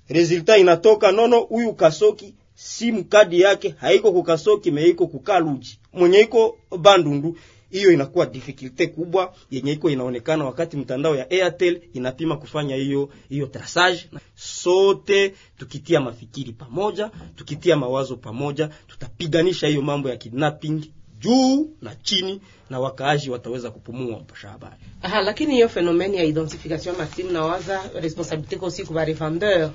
resulta 0.09 0.57
inatoka 0.59 1.13
nono, 1.13 1.41
huyu 1.41 1.73
Kasoki 1.73 2.35
simu 2.55 3.05
kadi 3.05 3.41
yake 3.41 3.75
haiko 3.79 4.13
ku 4.13 4.23
Kasoki, 4.23 4.71
meiko 4.71 5.07
ku 5.07 5.21
Kaluji 5.21 5.79
mwenye 5.93 6.21
iko 6.21 6.59
Bandundu. 6.79 7.37
Hiyo 7.71 7.93
inakuwa 7.93 8.27
difficulty 8.27 8.87
kubwa 8.87 9.35
yenye 9.51 9.73
iko 9.73 9.91
inaonekana 9.91 10.45
wakati 10.45 10.77
mtandao 10.77 11.17
ya 11.17 11.31
Airtel 11.31 11.81
inapima 11.93 12.37
kufanya 12.37 12.77
hiyo 12.77 13.09
hiyo 13.29 13.47
traçage. 13.47 14.07
Sote 14.35 15.35
tukitia 15.59 16.01
mafikiri 16.01 16.53
pamoja, 16.53 17.11
tukitia 17.37 17.77
mawazo 17.77 18.17
pamoja, 18.17 18.71
tutapiganisha 18.87 19.67
hiyo 19.69 19.83
mambo 19.83 20.09
ya 20.09 20.17
kidnapping 20.17 20.81
juu 21.21 21.71
na 21.83 21.95
chini 22.03 22.41
na 22.71 22.81
wakaaji 22.81 23.31
wataweza 23.31 23.71
kupumua. 23.71 24.19
Mpasha 24.21 24.49
habari. 24.49 24.77
Aha, 25.03 25.21
lakini 25.21 25.55
hiyo 25.55 25.69
fenomeni 25.69 26.17
ya 26.17 26.25
identification 26.25 26.97
masimu 26.97 27.31
nawaza 27.31 27.81
responsabilite 28.01 28.57
kosi 28.57 28.85
kwa 28.85 29.05
revendeur, 29.05 29.71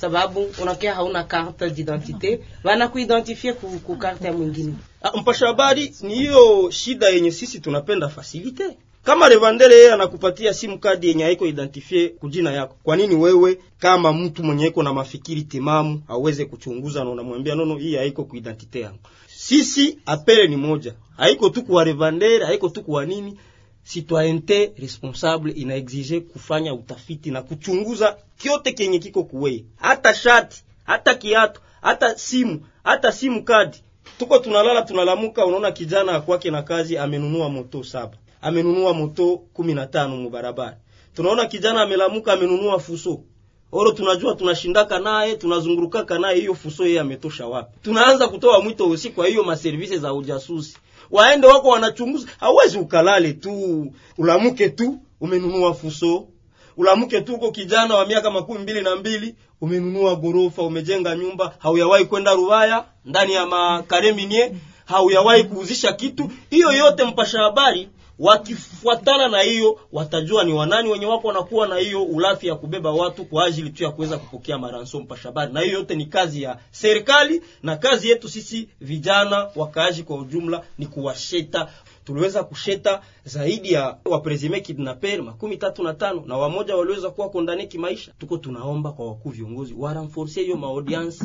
sababu 0.00 0.50
unakia 0.62 0.94
hauna 0.94 1.24
carte 1.24 1.70
d'identité 1.70 2.38
wana 2.64 2.88
kuidentifie 2.88 3.52
ku, 3.52 3.66
ku 3.78 3.96
carte 3.96 4.24
ya 4.26 4.32
mwingine. 4.32 4.74
Ah, 5.02 5.16
mpasha 5.16 5.46
habari, 5.46 5.94
ni 6.02 6.14
hiyo 6.14 6.70
shida 6.70 7.08
yenye 7.08 7.30
sisi 7.30 7.60
tunapenda 7.60 8.08
fasilite. 8.08 8.76
Kama 9.04 9.28
revendeur 9.28 9.72
yeye 9.72 9.92
anakupatia 9.92 10.54
simu 10.54 10.78
kadi 10.78 11.08
yenye 11.08 11.24
haiko 11.24 11.46
identifie 11.46 12.08
kujina 12.08 12.52
yako, 12.52 12.76
kwa 12.82 12.96
nini 12.96 13.14
wewe 13.14 13.58
kama 13.78 14.12
mtu 14.12 14.44
mwenye 14.44 14.66
iko 14.66 14.82
na 14.82 14.92
mafikiri 14.92 15.42
timamu 15.42 16.02
aweze 16.08 16.44
kuchunguza 16.44 17.04
na 17.04 17.10
unamwambia 17.10 17.54
nono, 17.54 17.76
hii 17.76 17.96
haiko 17.96 18.24
kuidentite 18.24 18.80
yangu? 18.80 18.98
Sisi 19.48 19.98
apele 20.06 20.48
ni 20.48 20.56
moja, 20.56 20.94
haiko 21.16 21.50
tu 21.50 21.62
kwa 21.64 21.84
revendeur, 21.84 22.44
haiko 22.46 22.68
tu 22.68 22.82
kwa 22.82 23.06
nini. 23.06 23.38
Citoyente 23.84 24.72
responsable 24.78 25.52
ina 25.52 25.74
exige 25.74 26.20
kufanya 26.20 26.74
utafiti 26.74 27.30
na 27.30 27.42
kuchunguza 27.42 28.16
kyote 28.38 28.72
kenye 28.72 28.98
kiko 28.98 29.24
kuwei, 29.24 29.64
hata 29.76 30.14
shati, 30.14 30.64
hata 30.84 31.14
kiatu, 31.14 31.60
hata 31.82 32.18
simu, 32.18 32.66
hata 32.84 33.12
simu 33.12 33.44
kadi. 33.44 33.78
Tuko 34.18 34.38
tunalala 34.38 34.82
tunalamuka, 34.82 35.46
unaona 35.46 35.72
kijana 35.72 36.12
akwake 36.12 36.50
na 36.50 36.62
kazi 36.62 36.98
amenunua 36.98 37.48
moto 37.48 37.82
saba, 37.84 38.16
amenunua 38.42 38.94
moto 38.94 39.36
kumi 39.52 39.74
na 39.74 39.86
tano 39.86 40.16
mubarabara. 40.16 40.76
Tunaona 41.14 41.46
kijana 41.46 41.82
amelamuka 41.82 42.32
amenunua 42.32 42.78
fuso 42.80 43.20
oro 43.76 43.92
tunajua 43.92 44.34
tunashindaka 44.34 44.98
naye 44.98 45.36
tunazungurukaka 45.36 46.18
naye, 46.18 46.40
hiyo 46.40 46.54
fuso 46.54 46.86
yeye 46.86 47.00
ametosha 47.00 47.46
wapi? 47.46 47.78
Tunaanza 47.82 48.28
kutoa 48.28 48.60
mwito 48.60 48.88
usi, 48.88 49.10
kwa 49.10 49.26
hiyo 49.26 49.42
maservisi 49.44 49.98
za 49.98 50.14
ujasusi 50.14 50.76
waende 51.10 51.46
wako 51.46 51.68
wanachunguza. 51.68 52.28
Hawezi 52.40 52.78
ukalale 52.78 53.32
tu 53.32 53.86
ulamuke 54.18 54.68
tu 54.68 54.98
umenunua 55.20 55.74
fuso, 55.74 56.26
ulamuke 56.76 57.20
tu 57.20 57.34
uko 57.34 57.50
kijana 57.50 57.94
wa 57.94 58.06
miaka 58.06 58.30
makumi 58.30 58.58
mbili 58.58 58.80
na 58.82 58.96
mbili 58.96 59.34
umenunua 59.60 60.16
gorofa, 60.16 60.62
umejenga 60.62 61.16
nyumba, 61.16 61.54
hauyawahi 61.58 62.04
kwenda 62.04 62.34
Rubaya 62.34 62.84
ndani 63.04 63.32
ya 63.32 63.46
makareminie, 63.46 64.52
hauyawahi 64.84 65.44
kuuzisha 65.44 65.92
kitu. 65.92 66.30
Hiyo 66.50 66.72
yote 66.72 67.04
mpasha 67.04 67.38
habari 67.38 67.88
wakifuatana 68.18 69.28
na 69.28 69.40
hiyo 69.40 69.78
watajua 69.92 70.44
ni 70.44 70.52
wanani 70.52 70.88
wenye 70.90 71.06
wako 71.06 71.28
wanakuwa 71.28 71.66
na 71.68 71.76
hiyo 71.76 72.02
ulafi 72.02 72.46
ya 72.46 72.54
kubeba 72.54 72.92
watu 72.92 73.24
kwa 73.24 73.44
ajili 73.44 73.70
tu 73.70 73.84
ya 73.84 73.90
kuweza 73.90 74.18
kupokea 74.18 74.58
maransom 74.58 75.02
mpashabari. 75.02 75.52
Na 75.52 75.60
hiyo 75.60 75.78
yote 75.78 75.94
ni 75.94 76.06
kazi 76.06 76.42
ya 76.42 76.58
serikali 76.70 77.42
na 77.62 77.76
kazi 77.76 78.08
yetu 78.10 78.28
sisi 78.28 78.68
vijana 78.80 79.48
wakaaji 79.56 80.02
kwa 80.02 80.16
ujumla 80.16 80.62
ni 80.78 80.86
kuwasheta. 80.86 81.68
Tuliweza 82.04 82.42
kusheta 82.44 83.00
zaidi 83.24 83.72
ya 83.72 83.96
wapresime 84.04 84.60
kidnaper 84.60 85.22
makumi 85.22 85.56
tatu 85.56 85.82
na 85.82 85.94
tano 85.94 86.22
na 86.26 86.36
wamoja 86.36 86.76
waliweza 86.76 87.10
kuwa 87.10 87.30
kondane 87.30 87.66
kimaisha. 87.66 88.12
Tuko 88.18 88.36
tunaomba 88.36 88.92
kwa 88.92 89.06
wakuu 89.06 89.30
viongozi 89.30 89.74
waranforce 89.78 90.42
hiyo 90.42 90.56
maaudience 90.56 91.24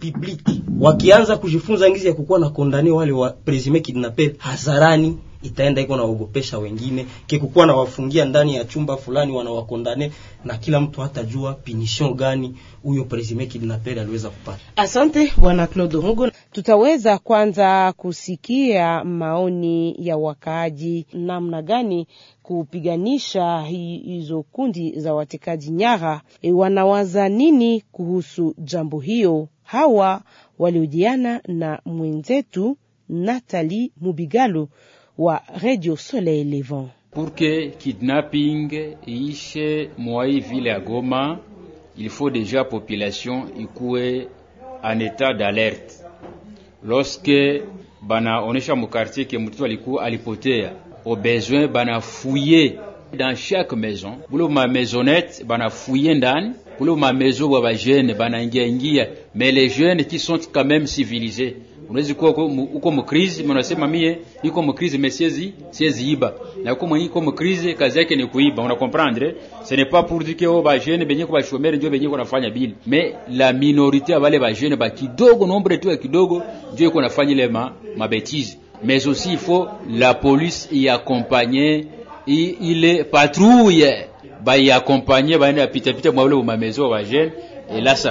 publique, 0.00 0.62
wakianza 0.80 1.36
kujifunza 1.36 1.90
ngizi 1.90 2.06
ya 2.06 2.14
kukuwa 2.14 2.38
na 2.38 2.50
kondane 2.50 2.90
wale 2.90 3.12
wa 3.12 3.30
presime 3.30 3.80
kidnaper 3.80 4.32
hadharani 4.38 5.18
itaenda 5.42 5.80
iko 5.82 5.96
naogopesha 5.96 6.58
wengine 6.58 7.06
kikukuwa 7.26 7.66
na 7.66 7.74
wafungia 7.76 8.24
ndani 8.24 8.54
ya 8.54 8.64
chumba 8.64 8.96
fulani 8.96 9.32
wanawakondane 9.32 10.12
na 10.44 10.56
kila 10.58 10.80
mtu 10.80 11.00
hatajua 11.00 11.54
pinisho 11.54 12.14
gani 12.14 12.56
huyo 12.82 13.04
presime 13.04 13.46
kidnaper 13.46 13.98
aliweza 14.00 14.30
kupata. 14.30 14.58
Asante 14.76 15.32
bwana 15.36 15.66
Claude 15.66 15.96
Mugo. 15.96 16.30
Tutaweza 16.52 17.18
kwanza 17.18 17.92
kusikia 17.96 19.04
maoni 19.04 19.94
ya 20.06 20.16
wakaaji 20.16 21.06
namna 21.12 21.62
gani 21.62 22.06
kupiganisha 22.42 23.60
hizo 24.04 24.42
kundi 24.42 25.00
za 25.00 25.14
watekaji 25.14 25.70
nyara, 25.70 26.20
e, 26.42 26.52
wanawaza 26.52 27.28
nini 27.28 27.80
kuhusu 27.92 28.54
jambo 28.58 29.00
hiyo. 29.00 29.48
Hawa 29.62 30.22
waliojiana 30.58 31.40
na 31.48 31.80
mwenzetu 31.84 32.76
Natali 33.08 33.92
Mubigalo 34.00 34.68
wa 35.20 35.42
Radio 35.62 35.96
Soleil 35.96 36.44
Levant. 36.50 36.88
Pour 37.10 37.34
que 37.34 37.68
kidnapping 37.78 38.96
iishe 39.06 39.90
mwai 39.98 40.40
vile 40.40 40.70
ya 40.70 40.80
Goma, 40.80 41.38
il 41.98 42.08
faut 42.08 42.30
déjà 42.30 42.64
population 42.64 43.44
ikuwe 43.58 44.28
en 44.82 44.98
état 45.00 45.34
d'alerte. 45.34 46.04
Lorsque 46.82 47.62
banaonesha 48.02 48.74
mukartier 48.76 49.26
ke 49.26 49.38
mtoto 49.38 49.64
alikuwa 49.64 50.04
alipotea, 50.04 50.72
au 51.04 51.16
besoin 51.16 51.68
bana 51.68 52.00
fouiller 52.00 52.78
dans 53.18 53.36
chaque 53.36 53.72
maison, 53.76 54.16
bule 54.30 54.48
ma 54.48 54.66
maisonnette 54.68 55.44
bana 55.46 55.68
fouiller 55.68 56.14
ndani, 56.14 56.52
bule 56.78 56.96
ma 56.96 57.12
maison 57.12 57.48
bwa 57.48 57.60
ba 57.60 57.74
jeunes 57.74 58.14
bana 58.14 58.42
ingia 58.42 58.64
ingia, 58.66 59.06
mais 59.34 59.52
les 59.52 59.68
jeunes 59.68 60.04
qui 60.06 60.18
sont 60.18 60.40
quand 60.52 60.64
même 60.64 60.86
civilisés 60.86 61.56
unawezi 61.90 62.14
kuwa 62.14 62.30
uko 62.74 62.90
mkrizi, 62.90 63.42
unasema 63.42 63.88
mie 63.88 64.18
niko 64.42 64.62
mkrizi, 64.62 64.98
mais 64.98 65.16
siezi 65.16 65.52
siezi 65.70 66.10
iba, 66.10 66.32
na 66.64 66.72
uko 66.72 66.86
mwenye 66.86 67.06
uko 67.06 67.20
mkrizi, 67.20 67.74
kazi 67.74 67.98
yake 67.98 68.16
ni 68.16 68.26
kuiba. 68.26 68.62
Una 68.62 68.74
comprendre, 68.74 69.34
ce 69.68 69.74
n'est 69.76 69.90
pas 69.90 70.02
pour 70.02 70.18
dire 70.24 70.36
que 70.36 70.46
oh 70.46 70.62
ba 70.62 70.78
jeune 70.78 71.04
benye 71.04 71.26
kwa 71.26 71.42
shomere 71.42 71.76
ndio 71.76 71.90
benye 71.90 72.08
kunafanya 72.08 72.50
bili, 72.50 72.74
mais 72.86 73.14
la 73.28 73.52
minorité 73.52 74.14
wale 74.16 74.38
ba 74.38 74.52
jeune 74.52 74.76
ba 74.76 74.90
kidogo, 74.90 75.46
nombre 75.46 75.78
tu 75.78 75.98
kidogo 75.98 76.42
ndio 76.72 76.88
iko 76.88 77.00
nafanya 77.02 77.32
ile 77.32 77.48
ma 77.48 77.72
mabetizi. 77.96 78.58
Mais 78.84 79.06
aussi 79.06 79.32
il 79.32 79.38
faut 79.38 79.66
la 79.90 80.14
police 80.14 80.68
y 80.72 80.88
accompagner 80.88 81.86
ile 82.26 83.04
patrouille. 83.04 84.06
Ba 84.44 84.56
y 84.58 84.70
accompagner 84.70 85.38
baende 85.38 85.66
pita 85.66 85.92
pita 85.92 86.12
mwa 86.12 86.24
wale 86.24 86.42
ma 86.42 86.56
maison 86.56 86.88
ba 86.90 87.02
jeune 87.04 87.32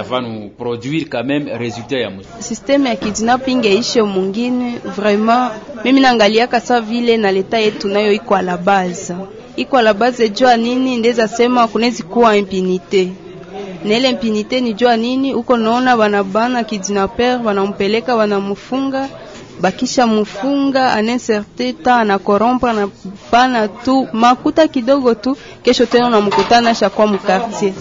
va 0.02 0.20
nous 0.20 0.48
produire 0.48 1.06
quand 1.10 1.24
même 1.24 1.48
résultat 1.48 1.98
ya 1.98 2.10
mzuri. 2.10 2.26
Systeme 2.40 2.86
ya 2.88 2.96
kidnapping 2.96 3.64
yaishe 3.64 4.02
mungine 4.02 4.78
vraiment, 4.96 5.50
mimi 5.84 6.00
naangaliaka 6.00 6.60
sa 6.60 6.80
vile 6.80 7.16
na 7.16 7.32
leta 7.32 7.58
yetu 7.58 7.88
nayo 7.88 8.12
iko 8.12 8.34
ala 8.36 8.52
la 8.52 8.58
base, 8.58 9.14
iko 9.56 9.76
ala 9.76 9.92
la 9.92 9.94
base 9.94 10.28
jua 10.28 10.56
nini, 10.56 10.96
ndeza 10.96 11.28
sema 11.28 11.68
kunezi 11.68 12.02
kuwa 12.02 12.36
impunite 12.36 13.08
na 13.84 13.96
ile 13.96 14.60
ni 14.60 14.74
jua 14.74 14.96
nini, 14.96 15.34
uko 15.34 15.56
naona 15.56 15.96
wanabana 15.96 16.64
kidnapper 16.64 17.40
wanampeleka 17.44 18.16
banamfunga 18.16 19.08
bakisha 19.60 20.06
mufunga 20.06 20.92
anenserte 20.92 21.72
ta 21.72 21.90
na 21.90 22.00
anakorompa 22.00 22.72
na 22.72 22.88
pana 23.30 23.68
tu 23.68 24.08
makuta 24.12 24.68
kidogo 24.68 25.14
tu, 25.14 25.36
kesho 25.62 25.86
tena 25.86 26.06
unamkutana 26.06 26.74
shakuwa 26.74 27.06
mukartier. 27.06 27.72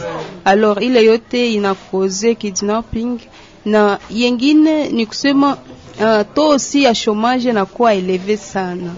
Alors 0.45 0.83
ile 0.83 1.03
yote 1.05 1.53
inakoze 1.53 2.35
kidnapping, 2.35 3.19
na 3.65 3.99
yengine 4.09 4.89
ni 4.89 5.05
kusema 5.05 5.57
uh, 5.99 6.21
to 6.33 6.59
si 6.59 6.83
ya 6.83 6.95
shomaje 6.95 7.53
na 7.53 7.65
kuwa 7.65 7.93
eleve 7.93 8.37
sana. 8.37 8.91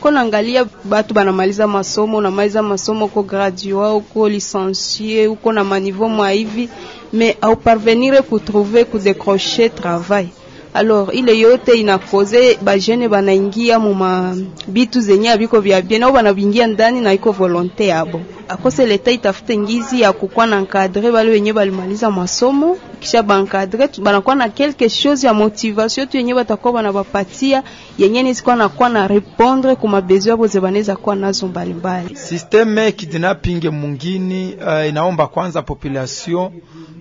Ko 0.00 0.10
naangalia 0.10 0.66
batu 0.84 1.14
banamaliza 1.14 1.66
masomo, 1.66 2.16
unamaliza 2.18 2.62
masomo 2.62 3.04
uko 3.04 3.22
gradua 3.22 3.94
uko 3.94 4.28
licencié 4.28 5.26
uko 5.28 5.52
na 5.52 5.64
maniveau 5.64 6.08
mwa 6.08 6.30
hivi 6.30 6.68
mais 7.12 7.36
au 7.40 7.56
parvenir 7.56 8.22
kutrouver 8.22 8.84
kudecrocher 8.86 9.74
travail 9.74 10.28
alors 10.74 11.10
ile 11.14 11.38
yote 11.38 11.72
inakoze 11.80 12.58
bajene 12.62 13.08
banaingia 13.08 13.78
muma 13.78 14.36
bitu 14.68 15.00
zenye 15.00 15.30
abiko 15.30 15.60
vya 15.60 15.82
bien. 15.82 16.02
Au 16.02 16.12
banabingia 16.12 16.66
ndani 16.66 17.00
na 17.00 17.12
iko 17.12 17.32
volonte 17.32 17.86
yabo. 17.86 18.20
Akose 18.48 18.86
leta 18.86 19.10
itafute 19.10 19.58
ngizi 19.58 20.00
ya 20.00 20.12
kukwa 20.12 20.46
na 20.46 20.58
encadre 20.58 21.12
bale 21.12 21.30
wenye 21.30 21.52
balimaliza 21.52 22.10
masomo. 22.10 22.76
Kisha 23.00 23.22
bankadre 23.22 23.88
banakuwa 24.02 24.34
na 24.34 24.48
quelque 24.48 24.88
chose 24.90 25.26
ya 25.26 25.34
motivation 25.34 26.08
tu 26.08 26.16
yenye 26.16 26.34
batakuwa 26.34 26.72
banabapatia 26.72 27.62
yenye 27.98 28.22
nisikuwa 28.22 28.56
nakuwa 28.56 28.88
na 28.88 29.08
répondre 29.08 29.74
kuma 29.76 30.00
besoin 30.00 30.30
yabo 30.30 30.46
zebaneza 30.46 30.96
kuwa 30.96 31.16
nazo 31.16 31.46
mbalimbali. 31.46 32.16
Systeme 32.16 32.92
kidnapping 32.92 33.68
mungini 33.70 34.54
uh, 34.66 34.88
inaomba 34.88 35.26
kwanza 35.26 35.62
population 35.62 36.50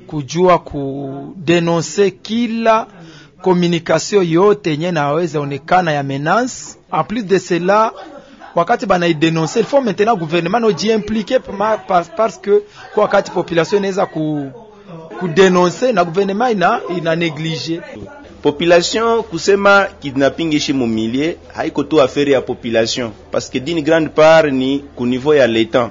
kujua 0.07 0.59
kudenonse 0.59 2.11
kila 2.11 2.87
communication 3.41 4.23
yote 4.23 4.69
yenye 4.69 4.91
naweza 4.91 5.39
onekana 5.39 5.91
ya 5.91 6.03
menace. 6.03 6.77
En 6.91 7.03
plus 7.03 7.23
de 7.25 7.39
cela, 7.39 7.91
wakati 8.55 8.85
banaidenonse 8.85 9.59
il 9.59 9.65
faut 9.65 9.81
maintenant 9.81 10.17
gouvernement 10.17 10.59
nojiimplike 10.59 11.39
parce 12.17 12.37
que 12.41 12.63
kwa 12.93 13.03
wakati 13.03 13.31
population 13.31 13.77
inaweza 13.79 14.05
ku 14.05 14.51
kudenonse 15.19 15.91
na 15.91 16.03
gouvernement 16.03 16.51
ina, 16.51 16.81
ina 16.97 17.15
neglige 17.15 17.81
population 18.41 19.23
kusema 19.23 19.87
kidnapping 19.99 20.53
ishi 20.53 20.73
mumilie 20.73 21.37
haiko 21.53 21.83
tu 21.83 22.01
affaire 22.01 22.31
ya 22.31 22.41
population. 22.41 23.11
Parce 23.31 23.49
que 23.49 23.59
d'une 23.59 23.81
grande 23.83 24.09
part 24.09 24.51
ni 24.51 24.83
ku 24.95 25.05
niveau 25.05 25.33
ya 25.33 25.47
l'etat 25.47 25.89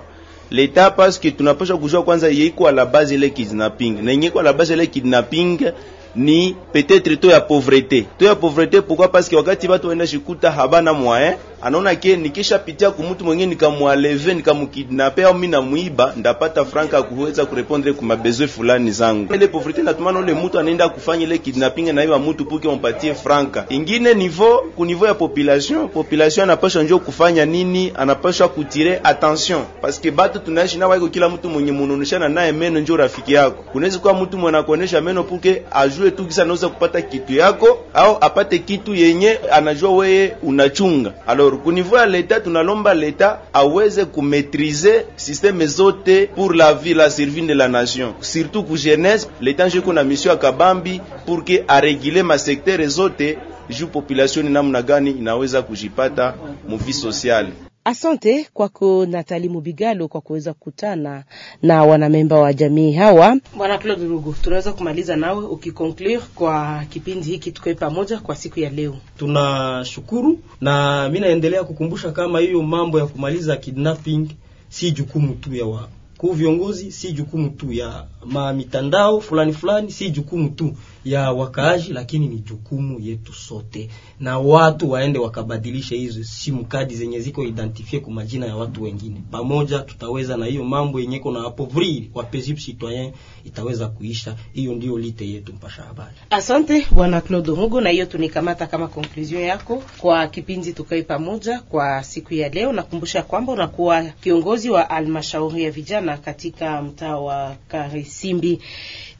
l'etat 0.50 0.90
parce 0.90 1.18
que 1.18 1.30
tunapasha 1.30 1.76
kujua 1.76 2.02
kwanza 2.02 2.28
yeiko 2.28 2.66
à 2.66 2.72
la 2.72 2.86
base 2.86 3.14
ile 3.14 3.30
kidnapping. 3.30 4.02
Na 4.02 4.12
yeiko 4.12 4.38
à 4.40 4.42
la 4.42 4.52
base 4.52 4.70
ile 4.74 4.86
kidnapping 4.86 5.72
ni 6.16 6.57
peut-être 6.73 7.16
to 7.20 7.29
ya 7.31 7.40
pauvreté 7.40 8.07
to 8.18 8.25
ya 8.25 8.35
pauvreté 8.35 8.81
pourquoi 8.83 9.09
parce 9.12 9.29
que 9.29 9.37
wakati 9.37 9.68
watu 9.68 9.87
waenda 9.88 10.07
shikuta 10.07 10.51
habana 10.51 10.92
moyen 10.92 11.35
anaona 11.62 11.94
ke 11.94 12.16
nikishapitia 12.16 12.90
kumutu 12.90 13.25
mwenye 13.25 13.46
nikamwaleve 13.46 14.35
nikamukidnape 14.35 15.25
au 15.25 15.35
mimi 15.35 15.46
namuiba 15.49 16.12
ndapata 16.16 16.64
franka 16.64 17.03
kuweza 17.03 17.46
kurepondre 17.46 17.92
ku 17.92 18.05
mabezwe 18.05 18.46
fulani 18.46 18.90
zangu. 18.90 19.35
Ile 19.35 19.46
pauvreté 19.46 19.83
natumana 19.83 20.18
ule 20.18 20.35
mtu 20.35 20.59
anaenda 20.59 20.88
kufanya 20.88 21.23
ile 21.25 21.38
kidnapping 21.38 21.92
na 21.92 22.05
iwa 22.05 22.18
mtu 22.18 22.44
puke 22.44 22.68
ompatie 22.68 23.14
franka. 23.14 23.64
Ingine 23.68 24.14
niveau 24.14 24.61
ku 24.77 24.85
niveau 24.85 25.07
ya 25.09 25.14
population, 25.14 25.88
population 25.88 26.42
anapasha 26.44 26.83
njoo 26.83 26.99
kufanya 26.99 27.44
nini? 27.46 27.92
Anapasha 27.96 28.49
kutire 28.49 29.01
attention 29.05 29.61
parce 29.83 30.01
que 30.01 30.11
batu 30.11 30.38
tunaishi 30.38 30.79
na 30.79 30.88
wako 30.88 31.09
kila 31.09 31.29
mtu 31.29 31.49
mwenye 31.49 31.73
munaoneshana 31.73 32.29
naye 32.29 32.53
meno 32.53 32.81
njoo 32.81 32.96
rafiki 32.96 33.33
yako. 33.33 33.62
Kunaweza 33.73 33.99
kuwa 33.99 34.14
mtu 34.14 34.38
mwenye 34.38 34.57
anakuonesha 34.59 35.01
meno 35.01 35.25
puke 35.25 35.62
ajue 36.00 36.10
tu 36.10 36.24
kisa 36.24 36.42
anaweza 36.42 36.68
kupata 36.68 37.02
kitu 37.02 37.32
yako 37.34 37.78
au 37.94 38.16
apate 38.20 38.58
kitu 38.58 38.94
yenye 38.94 39.38
anajua 39.52 39.90
weye 39.90 40.36
unachunga. 40.42 41.12
Alors 41.26 41.58
ku 41.62 41.72
niveau 41.72 41.96
ya 41.98 42.06
leta 42.06 42.40
tunalomba 42.40 42.94
leta 42.94 43.38
aweze 43.52 44.04
kumetrize 44.04 45.04
systeme 45.16 45.66
zote 45.66 46.26
pour 46.34 46.54
la 46.54 46.74
vie 46.74 46.94
la 46.94 47.10
servine 47.10 47.46
de 47.46 47.54
la 47.54 47.68
nation 47.68 48.14
surtout 48.20 48.66
ku 48.66 48.76
jeunesse 48.76 49.28
leta 49.40 49.66
njo 49.66 49.78
iko 49.78 49.92
na 49.92 50.04
mission 50.04 50.30
ya 50.32 50.36
kabambi 50.36 51.00
pour 51.26 51.44
que 51.44 51.64
aregule 51.68 52.22
masektere 52.22 52.86
zote 52.86 53.38
juu 53.68 53.86
population 53.86 54.48
namna 54.52 54.82
gani 54.82 55.10
inaweza 55.10 55.62
kujipata 55.62 56.34
muvi 56.68 56.92
sociale 56.92 57.48
Asante 57.84 58.46
kwako 58.54 59.06
Natali 59.06 59.48
Mubigalo 59.48 60.08
kwa 60.08 60.20
kuweza 60.20 60.54
kukutana 60.54 61.24
na 61.62 61.84
wanamemba 61.84 62.38
wa 62.38 62.52
jamii 62.52 62.92
hawa. 62.92 63.36
Bwana 63.56 63.78
Claude 63.78 64.04
Rugu, 64.06 64.34
tunaweza 64.42 64.72
kumaliza 64.72 65.16
nawe 65.16 65.44
ukiconclure 65.44 66.18
kwa 66.34 66.84
kipindi 66.90 67.26
hiki 67.26 67.52
tukoe 67.52 67.74
pamoja 67.74 68.18
kwa 68.18 68.36
siku 68.36 68.60
ya 68.60 68.70
leo. 68.70 68.96
Tunashukuru 69.18 70.38
na 70.60 71.08
mi 71.08 71.20
naendelea 71.20 71.64
kukumbusha 71.64 72.12
kama 72.12 72.40
hiyo 72.40 72.62
mambo 72.62 72.98
ya 72.98 73.06
kumaliza 73.06 73.56
kidnapping 73.56 74.28
si 74.68 74.90
jukumu 74.90 75.34
tu 75.34 75.54
ya 75.54 75.66
wa 75.66 75.88
kuu 76.18 76.32
viongozi, 76.32 76.92
si 76.92 77.12
jukumu 77.12 77.50
tu 77.50 77.72
ya 77.72 78.06
mamitandao 78.24 79.20
fulani 79.20 79.52
fulani, 79.52 79.90
si 79.90 80.10
jukumu 80.10 80.48
tu 80.50 80.72
ya 81.04 81.32
wakaaji, 81.32 81.92
lakini 81.92 82.26
ni 82.28 82.36
jukumu 82.38 83.00
yetu 83.00 83.32
sote, 83.32 83.88
na 84.20 84.38
watu 84.38 84.90
waende 84.90 85.18
wakabadilisha 85.18 85.94
hizo 85.94 86.24
simu 86.24 86.64
kadi 86.64 86.94
zenye 86.94 87.20
ziko 87.20 87.44
identifie 87.44 88.00
kwa 88.00 88.12
majina 88.12 88.46
ya 88.46 88.56
watu 88.56 88.82
wengine. 88.82 89.22
Pamoja 89.30 89.78
tutaweza 89.78 90.36
na 90.36 90.46
hiyo 90.46 90.64
mambo 90.64 91.00
yenye 91.00 91.16
iko 91.16 91.30
na 91.32 91.40
hapo 91.40 91.64
vrili 91.64 92.10
kwa 92.12 92.24
paisible 92.24 92.60
citoyen 92.62 93.12
itaweza 93.44 93.88
kuisha. 93.88 94.36
Hiyo 94.52 94.74
ndio 94.74 94.98
lite 94.98 95.28
yetu 95.30 95.52
mpasha 95.52 95.82
habari. 95.82 96.14
Asante 96.30 96.86
bwana 96.90 97.20
Claude 97.20 97.52
Mugo, 97.52 97.80
na 97.80 97.90
hiyo 97.90 98.06
tunikamata 98.06 98.66
kama 98.66 98.88
conclusion 98.88 99.42
yako 99.42 99.82
kwa 99.98 100.26
kipindi 100.26 100.72
tukae 100.72 101.02
pamoja 101.02 101.60
kwa 101.60 102.02
siku 102.04 102.34
ya 102.34 102.48
leo. 102.48 102.72
Nakumbusha 102.72 103.22
kwamba 103.22 103.52
unakuwa 103.52 104.02
kiongozi 104.02 104.70
wa 104.70 104.90
almashauri 104.90 105.62
ya 105.64 105.70
vijana 105.70 106.16
katika 106.16 106.82
mtaa 106.82 107.16
wa 107.16 107.56
Karisimbi. 107.68 108.60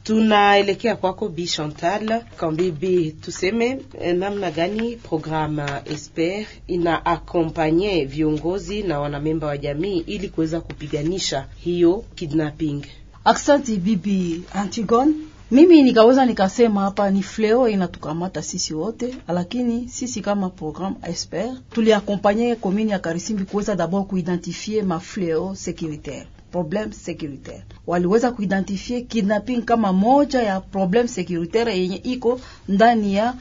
Tunaelekea 0.03 0.95
kwako 0.95 1.29
Bi 1.29 1.45
Chantal 1.47 2.21
Kambibi, 2.37 3.11
tuseme 3.11 3.79
eh, 4.01 4.15
namna 4.15 4.51
gani 4.51 4.95
programa 4.95 5.81
Esper 5.85 6.45
ina 6.67 7.05
akompanye 7.05 8.05
viongozi 8.05 8.83
na 8.83 8.99
wanamemba 8.99 9.47
wa 9.47 9.57
jamii 9.57 9.97
ili 9.99 10.29
kuweza 10.29 10.61
kupiganisha 10.61 11.47
hiyo 11.55 12.03
kidnapping? 12.15 12.81
Aksanti 13.25 13.77
bibi 13.77 14.43
Antigone. 14.53 15.13
Mimi 15.51 15.81
nikaweza 15.83 16.25
nikasema 16.25 16.81
hapa 16.81 17.09
ni 17.11 17.23
fleo 17.23 17.69
inatukamata 17.69 18.41
sisi 18.43 18.73
wote, 18.73 19.15
lakini 19.27 19.89
sisi 19.89 20.21
kama 20.21 20.49
programme 20.49 20.95
Esper 21.09 21.57
tuliakompanye 21.71 22.55
komini 22.55 22.91
ya 22.91 22.99
Karisimbi 22.99 23.43
kuweza 23.45 23.75
d'abord 23.75 24.07
kuidentifie 24.07 24.83
mafleo 24.83 25.55
securitaire 25.55 26.27
problème 26.51 26.91
securitaire. 26.93 27.63
Waliweza 27.87 28.31
kuidentifie 28.31 29.01
kidnapping 29.01 29.61
kama 29.61 29.93
moja 29.93 30.41
ya 30.43 30.59
probleme 30.61 31.07
securitaire 31.07 31.77
yenye 31.79 31.95
iko 31.95 32.39
ndani 32.67 33.15
ya 33.15 33.33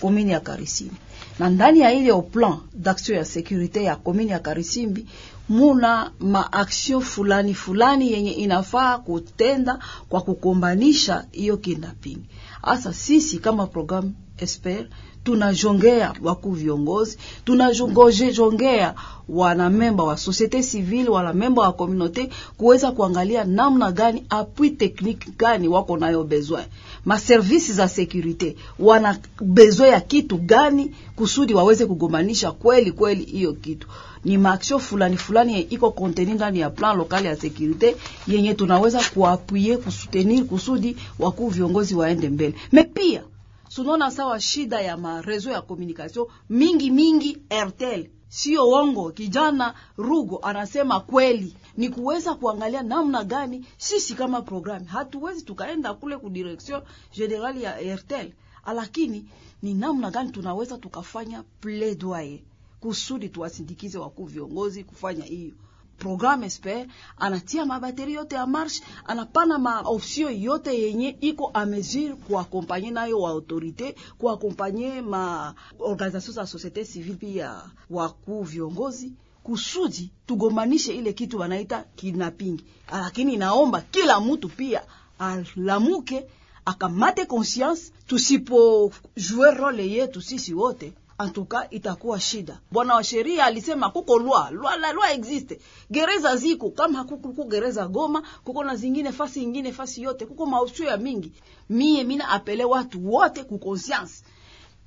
komini 0.00 0.32
ya 0.32 0.40
Karisimbi, 0.40 0.96
na 1.38 1.50
ndani 1.50 1.80
ya 1.80 1.92
ile 1.92 2.22
plan 2.22 2.56
d'action 2.74 3.18
ya 3.18 3.24
securite 3.24 3.82
ya 3.82 3.96
komini 3.96 4.30
ya 4.30 4.38
Karisimbi 4.38 5.06
muna 5.48 6.10
maaksio 6.20 7.00
fulani 7.00 7.54
fulani 7.54 8.12
yenye 8.12 8.30
inafaa 8.32 8.98
kutenda 8.98 9.78
kwa 10.08 10.20
kukombanisha 10.22 11.24
hiyo 11.32 11.56
kidnapping. 11.56 12.18
Hasa 12.62 12.92
sisi 12.94 13.38
kama 13.38 13.66
programme 13.66 14.12
Esper. 14.38 14.86
Tunajongea 15.24 16.14
wakuu 16.22 16.50
viongozi, 16.52 17.18
tunajongea 17.44 18.94
wanamemba 19.28 20.04
wa 20.04 20.16
societe 20.16 20.62
civile, 20.62 21.08
wanamemba 21.10 21.62
wa 21.62 21.72
communauté 21.72 22.28
kuweza 22.56 22.92
kuangalia 22.92 23.44
namna 23.44 23.92
gani 23.92 24.24
appui 24.28 24.70
technique 24.70 25.30
gani 25.38 25.68
wako 25.68 25.96
nayo 25.96 26.24
besoin, 26.24 26.64
maservisi 27.04 27.72
za 27.72 27.88
securite 27.88 28.56
wana 28.78 29.18
besoin 29.44 29.92
ya 29.92 30.00
kitu 30.00 30.36
gani 30.36 30.94
kusudi 31.16 31.54
waweze 31.54 31.86
kugombanisha 31.86 32.52
kweli 32.52 32.92
kweli 32.92 33.24
hiyo 33.24 33.52
kitu. 33.52 33.88
Ni 34.24 34.38
maaksio 34.38 34.78
fulani 34.78 35.16
fulani 35.16 35.60
iko 35.60 35.90
konteni 35.90 36.34
ndani 36.34 36.58
ya 36.60 36.70
plan 36.70 36.96
lokali 36.96 37.26
ya 37.26 37.36
sekurite 37.36 37.96
yenye 38.28 38.54
tunaweza 38.54 39.00
kuapuye 39.14 39.76
kusutenir 39.76 40.44
kusudi 40.44 40.96
wakuu 41.18 41.48
viongozi 41.48 41.94
waende 41.94 42.28
mbele. 42.28 42.54
Me 42.72 42.84
pia 42.84 43.22
sunaona 43.68 44.10
sawa 44.10 44.40
shida 44.40 44.80
ya 44.80 44.96
marezo 44.96 45.50
ya 45.50 45.62
komunikasio 45.62 46.28
mingi 46.50 46.90
mingi, 46.90 47.38
Airtel. 47.50 48.10
Sio 48.28 48.68
wongo. 48.68 49.10
Kijana 49.10 49.74
Rugo 49.96 50.38
anasema 50.42 51.00
kweli, 51.00 51.56
ni 51.76 51.88
kuweza 51.88 52.34
kuangalia 52.34 52.82
namna 52.82 53.24
gani 53.24 53.66
sisi 53.76 54.14
kama 54.14 54.42
programu 54.42 54.84
hatuwezi 54.86 55.42
tukaenda 55.42 55.94
kule 55.94 56.16
ku 56.16 56.30
direction 56.30 56.82
generale 57.16 57.60
ya 57.60 57.74
Airtel, 57.76 58.32
lakini 58.74 59.28
ni 59.62 59.74
namna 59.74 60.10
gani 60.10 60.30
tunaweza 60.32 60.78
tukafanya 60.78 61.42
plaidoyer 61.60 62.38
kusudi 62.80 63.28
tuwasindikize 63.28 63.98
wakuu 63.98 64.24
viongozi 64.24 64.84
kufanya 64.84 65.24
hiyo 65.24 65.52
programme 65.98 66.46
esper 66.46 66.86
anatia 67.18 67.66
mabateri 67.66 68.12
yote 68.14 68.36
ya 68.36 68.46
marche, 68.46 68.82
anapana 69.06 69.58
maoption 69.58 70.42
yote 70.42 70.82
yenye 70.82 71.16
iko 71.20 71.50
a 71.54 71.66
mesure 71.66 72.14
kuakompanye 72.14 72.90
nayo 72.90 73.20
wa 73.20 73.30
autorite, 73.30 73.94
kuakompanye 74.18 75.00
ma 75.00 75.54
organisation 75.78 76.34
za 76.34 76.46
societe 76.46 76.84
civile 76.84 77.14
pia 77.16 77.62
wakuu 77.90 78.42
viongozi 78.42 79.12
kusudi 79.42 80.10
tugomanishe 80.26 80.94
ile 80.96 81.12
kitu 81.12 81.38
wanaita 81.38 81.84
kidnapping. 81.96 82.60
Lakini 82.92 83.36
naomba 83.36 83.80
kila 83.80 84.20
mtu 84.20 84.48
pia 84.48 84.82
alamuke 85.18 86.26
akamate 86.64 87.26
conscience, 87.26 87.92
tusipo 88.06 88.92
jouer 89.16 89.54
role 89.56 89.90
yetu 89.90 90.22
sisi 90.22 90.54
wote 90.54 90.92
antuka 91.18 91.70
itakuwa 91.70 92.20
shida. 92.20 92.60
Bwana 92.70 92.94
wa 92.94 93.04
sheria 93.04 93.44
alisema 93.44 93.90
kuko 93.90 94.18
lwa. 94.18 94.50
Lwa, 94.50 94.76
la 94.76 94.92
lwa 94.92 95.12
existe, 95.12 95.60
gereza 95.90 96.36
ziko. 96.36 96.70
Kama 96.70 97.04
kuko 97.04 97.44
gereza 97.44 97.88
Goma, 97.88 98.22
kuko 98.44 98.64
na 98.64 98.76
zingine 98.76 99.12
fasi 99.12 99.42
ingine 99.42 99.72
fasi 99.72 100.02
yote, 100.02 100.26
kuko 100.26 100.46
mausio 100.46 100.86
ya 100.86 100.96
mingi. 100.96 101.32
Mie 101.70 102.04
mina 102.04 102.28
apele 102.28 102.64
watu 102.64 103.12
wote 103.12 103.44
ku 103.44 103.58
conscience, 103.58 104.24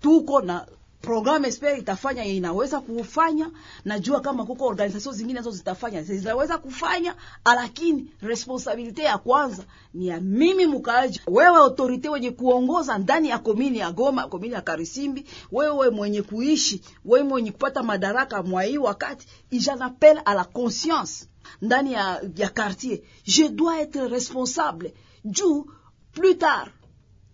tuko 0.01 0.41
na 0.41 0.67
programme 1.01 1.47
espere 1.47 1.77
itafanya 1.77 2.25
inaweza 2.25 2.79
kufanya. 2.81 3.51
Najua 3.85 4.21
kama 4.21 4.45
kuko 4.45 4.65
organisation 4.65 5.15
zingine 5.15 5.39
nazo 5.39 5.51
zitafanya 5.51 6.03
zinaweza 6.03 6.57
kufanya, 6.57 7.15
lakini 7.45 8.11
responsabilite 8.21 9.01
ya 9.03 9.17
kwanza 9.17 9.63
ni 9.93 10.07
ya 10.07 10.21
mimi 10.21 10.65
mkaaji, 10.65 11.21
wewe 11.27 11.57
autorite 11.57 12.09
wenye 12.09 12.31
kuongoza 12.31 12.97
ndani 12.97 13.29
ya 13.29 13.37
komini 13.39 13.77
ya 13.77 13.91
Goma, 13.91 14.27
komini 14.27 14.53
ya 14.53 14.61
Karisimbi, 14.61 15.25
wewe 15.51 15.89
mwenye 15.89 16.21
kuishi, 16.21 16.81
wewe 17.05 17.23
mwenye 17.27 17.51
kupata 17.51 17.83
madaraka 17.83 18.43
mwa 18.43 18.63
hii 18.63 18.77
wakati, 18.77 19.27
ijanapel 19.51 20.21
a 20.25 20.33
la 20.33 20.43
conscience 20.45 21.25
ndani 21.61 21.93
ya, 21.93 22.21
ya 22.35 22.49
quartier, 22.49 22.99
je 23.25 23.49
dois 23.49 23.81
être 23.81 24.07
responsable. 24.09 24.93
Juu 25.25 25.65
plus 26.13 26.37
tard 26.37 26.71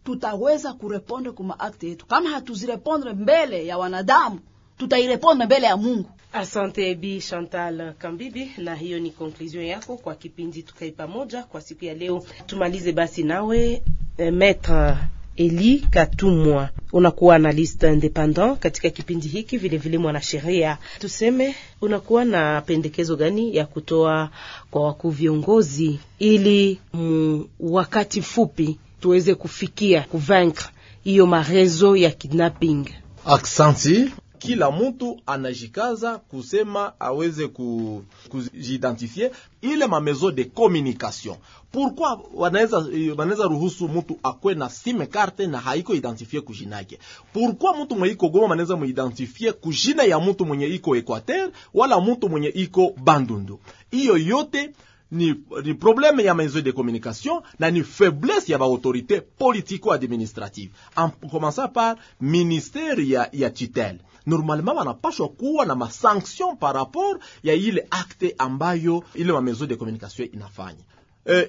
tutaweza 0.05 0.73
kureponde 0.73 1.31
kuma 1.31 1.59
akte 1.59 1.87
yetu. 1.89 2.05
Kama 2.05 2.29
hatuzirepondre 2.29 3.13
mbele 3.13 3.65
ya 3.65 3.77
wanadamu, 3.77 4.39
tutairepondre 4.77 5.45
mbele 5.45 5.67
ya 5.67 5.77
Mungu. 5.77 6.09
Asante 6.33 6.95
Bi 6.95 7.21
Chantal 7.21 7.93
Kambibi, 7.93 8.51
na 8.57 8.75
hiyo 8.75 8.99
ni 8.99 9.11
conclusion 9.11 9.65
yako 9.65 9.97
kwa 9.97 10.15
kipindi 10.15 10.63
Tukae 10.63 10.91
Pamoja 10.91 11.43
kwa 11.43 11.61
siku 11.61 11.85
ya 11.85 11.93
leo. 11.93 12.23
Tumalize 12.45 12.91
basi 12.91 13.23
nawe 13.23 13.81
eh, 14.17 14.33
Maître 14.33 14.97
Eli 15.37 15.79
Katumwa, 15.79 16.69
unakuwa 16.93 17.35
analyste 17.35 17.93
independant 17.93 18.59
katika 18.59 18.89
kipindi 18.89 19.27
hiki, 19.27 19.57
vilevile 19.57 19.97
mwanasheria. 19.97 20.77
Tuseme, 20.99 21.55
unakuwa 21.81 22.25
na 22.25 22.61
pendekezo 22.61 23.15
gani 23.15 23.55
ya 23.55 23.65
kutoa 23.65 24.29
kwa 24.71 24.83
wakuu 24.83 25.09
viongozi 25.09 25.99
ili 26.19 26.79
mm, 26.93 27.47
wakati 27.59 28.21
fupi 28.21 28.77
tuweze 29.05 29.35
kufikia 29.35 30.01
kuvaincre 30.01 30.65
hiyo 31.03 31.27
marezo 31.27 31.95
ya 31.95 32.11
kidnapping? 32.11 32.85
Aksanti. 33.25 34.11
Kila 34.37 34.71
mtu 34.71 35.21
anajikaza 35.25 36.17
kusema 36.17 36.93
aweze 36.99 37.47
kujiidentifie 37.47 38.01
kujidentifie 38.29 39.31
ile 39.61 39.87
mamezo 39.87 40.31
de 40.31 40.43
communication. 40.43 41.35
Pourquoi 41.71 42.17
wanaweza 42.33 42.77
wanaweza 43.17 43.43
ruhusu 43.43 43.87
mtu 43.87 44.17
akwe 44.23 44.55
na 44.55 44.69
sime 44.69 45.05
carte 45.05 45.47
na 45.47 45.59
haiko 45.59 45.93
identifie 45.95 46.41
kujina 46.41 46.75
yake? 46.75 46.99
Pourquoi 47.33 47.83
mtu 47.83 47.95
mwenye 47.95 48.13
iko 48.13 48.29
Goma 48.29 48.53
anaweza 48.53 48.75
muidentifie 48.75 49.51
kujina 49.51 50.03
ya 50.03 50.19
mtu 50.19 50.45
mwenye 50.45 50.67
iko 50.67 50.95
Equateur 50.95 51.51
wala 51.73 52.01
mtu 52.01 52.29
mwenye 52.29 52.47
iko 52.47 52.93
Bandundu? 53.03 53.59
Hiyo 53.91 54.17
yote 54.17 54.71
ni, 55.15 55.33
ni 55.63 55.73
probleme 55.73 56.23
ya 56.23 56.33
maison 56.35 56.61
de 56.63 56.71
communication 56.71 57.41
na 57.59 57.71
ni 57.71 57.83
faiblesse 57.83 58.51
ya 58.51 58.57
baautorité 58.57 59.21
politico 59.21 59.91
administrative 59.91 60.71
en 60.95 61.09
commençant 61.31 61.69
par 61.69 61.95
ministère 62.21 62.99
ya, 62.99 63.29
ya 63.33 63.49
tutelle. 63.49 63.99
Normalement 64.25 64.75
wanapashwa 64.75 65.29
kuwa 65.29 65.65
na 65.65 65.75
masanction 65.75 66.55
par 66.55 66.73
rapport 66.73 67.19
ya 67.43 67.53
ile 67.53 67.87
acte 67.91 68.35
ambayo 68.37 69.03
ile 69.15 69.33
ma 69.33 69.41
maison 69.41 69.67
de 69.67 69.75
communication 69.75 70.29
inafanya 70.33 70.83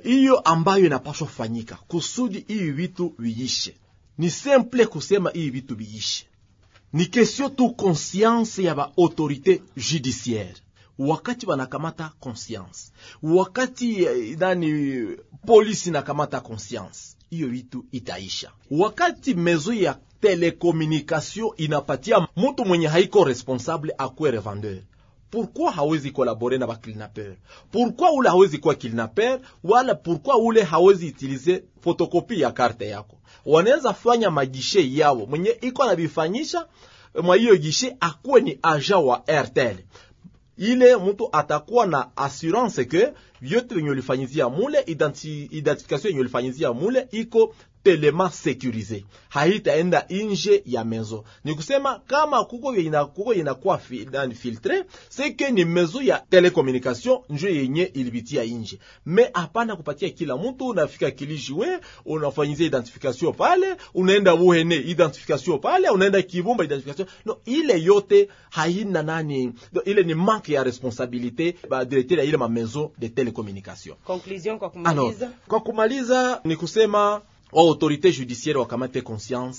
hiyo 0.03 0.37
e, 0.37 0.41
ambayo 0.45 0.87
inapashwa 0.87 1.27
fanyika 1.29 1.75
kusudi 1.89 2.45
hivi 2.49 2.71
vitu 2.73 3.15
viishe. 3.19 3.77
Ni 4.19 4.31
simple 4.31 4.87
kusema 4.87 5.31
hivi 5.31 5.51
vitu 5.51 5.75
viishe, 5.77 6.27
ni 6.93 7.07
question 7.07 7.51
tu 7.57 7.71
conscience 7.71 8.63
ya 8.63 8.75
baautorité 8.75 9.63
judiciaire 9.77 10.55
wakati 10.99 11.47
wanakamata 11.47 12.13
conscience, 12.21 12.93
wakati 13.23 14.07
nani 14.39 15.07
polisi 15.47 15.91
nakamata 15.91 16.41
conscience, 16.41 17.17
hiyo 17.31 17.49
vitu 17.49 17.85
itaisha. 17.93 18.51
Wakati 18.71 19.35
mezo 19.35 19.73
ya 19.73 19.99
telekomunikasio 20.21 21.55
inapatia 21.57 22.29
mutu 22.37 22.65
mwenye 22.65 22.87
haiko 22.87 23.25
responsable 23.25 23.95
akwe 23.99 24.31
revendeur, 24.31 24.79
pourquoi 25.31 25.73
hawezi 25.73 26.11
kolabore 26.11 26.59
na 26.59 26.67
bakilinaper? 26.67 27.37
Pourquoi 27.73 28.11
ule 28.17 28.29
hawezi 28.29 28.59
kuwa 28.59 28.75
kilinaper, 28.75 29.41
wala 29.65 29.95
pourquoi 29.95 30.41
ule 30.43 30.63
hawezi 30.63 31.07
utilize 31.09 31.65
fotokopi 31.81 32.41
ya 32.41 32.51
karte 32.53 32.89
yako? 32.89 33.17
Wanaweza 33.47 33.93
fanya 33.95 34.31
magishe 34.31 34.95
yao 34.95 35.27
mwenye 35.27 35.51
iko 35.61 35.83
anabifanyisha 35.83 36.67
mwa 37.23 37.37
hiyo 37.37 37.57
gishe, 37.57 37.97
akuwe 38.01 38.41
ni 38.41 38.59
aja 38.63 38.97
wa 38.99 39.27
Airtel 39.29 39.77
ile 40.59 40.97
mtu 40.97 41.29
atakuwa 41.33 41.87
na 41.87 42.17
assurance 42.17 42.85
ke 42.85 43.13
vyote 43.41 43.75
venye 43.75 43.91
ulifanyizia 43.91 44.49
mule 44.49 44.81
identi, 44.87 45.45
identification 45.45 46.09
yenye 46.09 46.21
ulifanyizia 46.21 46.73
mule 46.73 47.09
iko 47.11 47.55
telema 47.87 48.31
sekurize, 48.31 49.05
haitaenda 49.29 50.05
inje 50.09 50.63
ya 50.67 50.85
mezo. 50.85 51.25
Ni 51.45 51.55
kusema 51.55 51.99
kama 52.07 52.45
kuko 52.45 52.77
ina, 52.77 53.05
kuko 53.05 53.35
inakuwa 53.35 53.79
fi, 53.79 54.09
filtre 54.35 54.85
seke 55.09 55.51
ni 55.51 55.65
mezo 55.65 56.03
ya 56.03 56.23
telekomunikation 56.31 57.19
njo 57.31 57.49
yenye 57.49 57.83
ilipitia 57.83 58.45
inje, 58.45 58.79
me 59.07 59.31
hapana 59.35 59.77
kupatia 59.77 60.11
kila 60.11 60.37
mtu. 60.37 60.67
Unafika 60.67 61.11
Kilijiwe 61.11 61.81
unafanyizia 62.05 62.67
identification 62.67 63.33
pale, 63.35 63.77
unaenda 63.95 64.37
Buhene 64.37 64.77
identification 64.77 65.59
pale, 65.59 65.89
unaenda 65.91 66.23
Kibumba 66.23 66.65
identification 66.65 67.09
no, 67.27 67.37
ile 67.45 67.83
yote 67.83 68.29
haina 68.51 69.03
nani 69.03 69.53
no, 69.73 69.83
ile 69.85 70.03
ni 70.03 70.15
manque 70.15 70.53
ya 70.53 70.65
responsabilite 70.65 71.57
ba 71.71 71.85
directeur 71.85 72.19
ya 72.19 72.25
ile 72.25 72.37
ma 72.37 72.49
maison 72.49 72.91
de 72.99 73.09
telekomunikation. 73.09 73.97
Conclusion 74.05 74.59
kwa 74.59 74.71
kumaliza, 74.71 75.31
kwa 75.49 75.61
kumaliza 75.61 76.41
ni 76.45 76.57
kusema 76.57 77.23
wa 77.53 77.63
autorite 77.63 78.13
judiciaire 78.13 78.59
wakamate 78.61 79.01
conscience, 79.01 79.59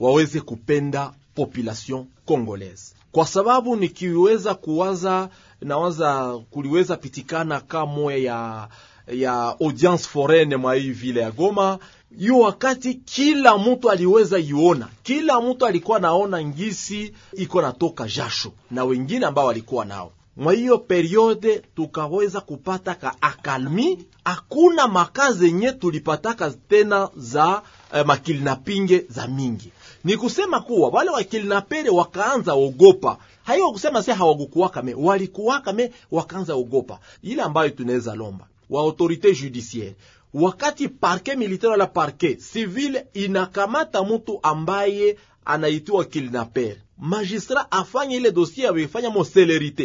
waweze 0.00 0.40
kupenda 0.40 1.12
population 1.34 2.06
congolaise, 2.26 2.94
kwa 3.12 3.26
sababu 3.26 3.76
nikiweza 3.76 4.54
kuwaza 4.54 5.28
nawaza 5.60 6.38
kuliweza 6.50 6.96
pitikana 6.96 7.60
kama 7.60 8.14
ya 8.14 8.68
ya 9.12 9.56
audience 9.60 10.04
foraine 10.08 10.56
mwa 10.56 10.74
hii 10.74 10.90
vile 10.90 11.20
ya 11.20 11.30
Goma 11.30 11.78
hiyo 12.18 12.38
wakati 12.38 12.94
kila 12.94 13.58
mtu 13.58 13.90
aliweza 13.90 14.38
iona, 14.38 14.88
kila 15.02 15.40
mtu 15.40 15.66
alikuwa 15.66 15.98
naona 15.98 16.44
ngisi 16.44 17.12
iko 17.32 17.62
natoka 17.62 18.08
jasho 18.08 18.52
na 18.70 18.84
wengine 18.84 19.26
ambao 19.26 19.46
walikuwa 19.46 19.84
nao 19.84 20.12
mwa 20.38 20.52
hiyo 20.52 20.78
periode 20.78 21.62
tukaweza 21.76 22.40
kupata 22.40 22.94
ka 22.94 23.14
akalmi, 23.20 24.06
hakuna 24.24 24.88
makazi 24.88 25.44
yenye 25.46 25.72
tulipataka 25.72 26.50
tena 26.50 27.08
za 27.16 27.62
eh, 27.94 28.06
makilinapinge 28.06 29.06
za 29.08 29.26
mingi. 29.26 29.72
Ni 30.04 30.16
kusema 30.16 30.60
kuwa 30.60 30.88
wale 30.88 31.10
wakilinapere 31.10 31.90
wakaanza 31.90 32.54
ogopa, 32.54 33.18
haiyo 33.44 33.72
kusema 33.72 34.02
se 34.02 34.12
hawagukuwakame, 34.12 34.94
walikuwaka 34.94 35.72
me, 35.72 35.90
wakaanza 36.10 36.54
ogopa. 36.54 36.98
Ile 37.22 37.42
ambayo 37.42 37.70
tunaweza 37.70 38.14
lomba 38.14 38.46
wa 38.70 38.80
autorite 38.82 39.34
judiciaire 39.34 39.96
wakati 40.34 40.88
parke 40.88 41.36
militaire 41.36 41.70
wala 41.70 41.86
parke 41.86 42.34
civile 42.36 43.06
inakamata 43.14 44.02
mtu 44.02 44.38
ambaye 44.42 45.18
anaitiwa 45.44 46.04
kidnapper 46.04 46.76
magistrat 46.98 47.66
afanye 47.70 48.16
ile 48.16 48.30
dosie 48.30 48.68
aweifanya 48.68 49.10
mo 49.10 49.26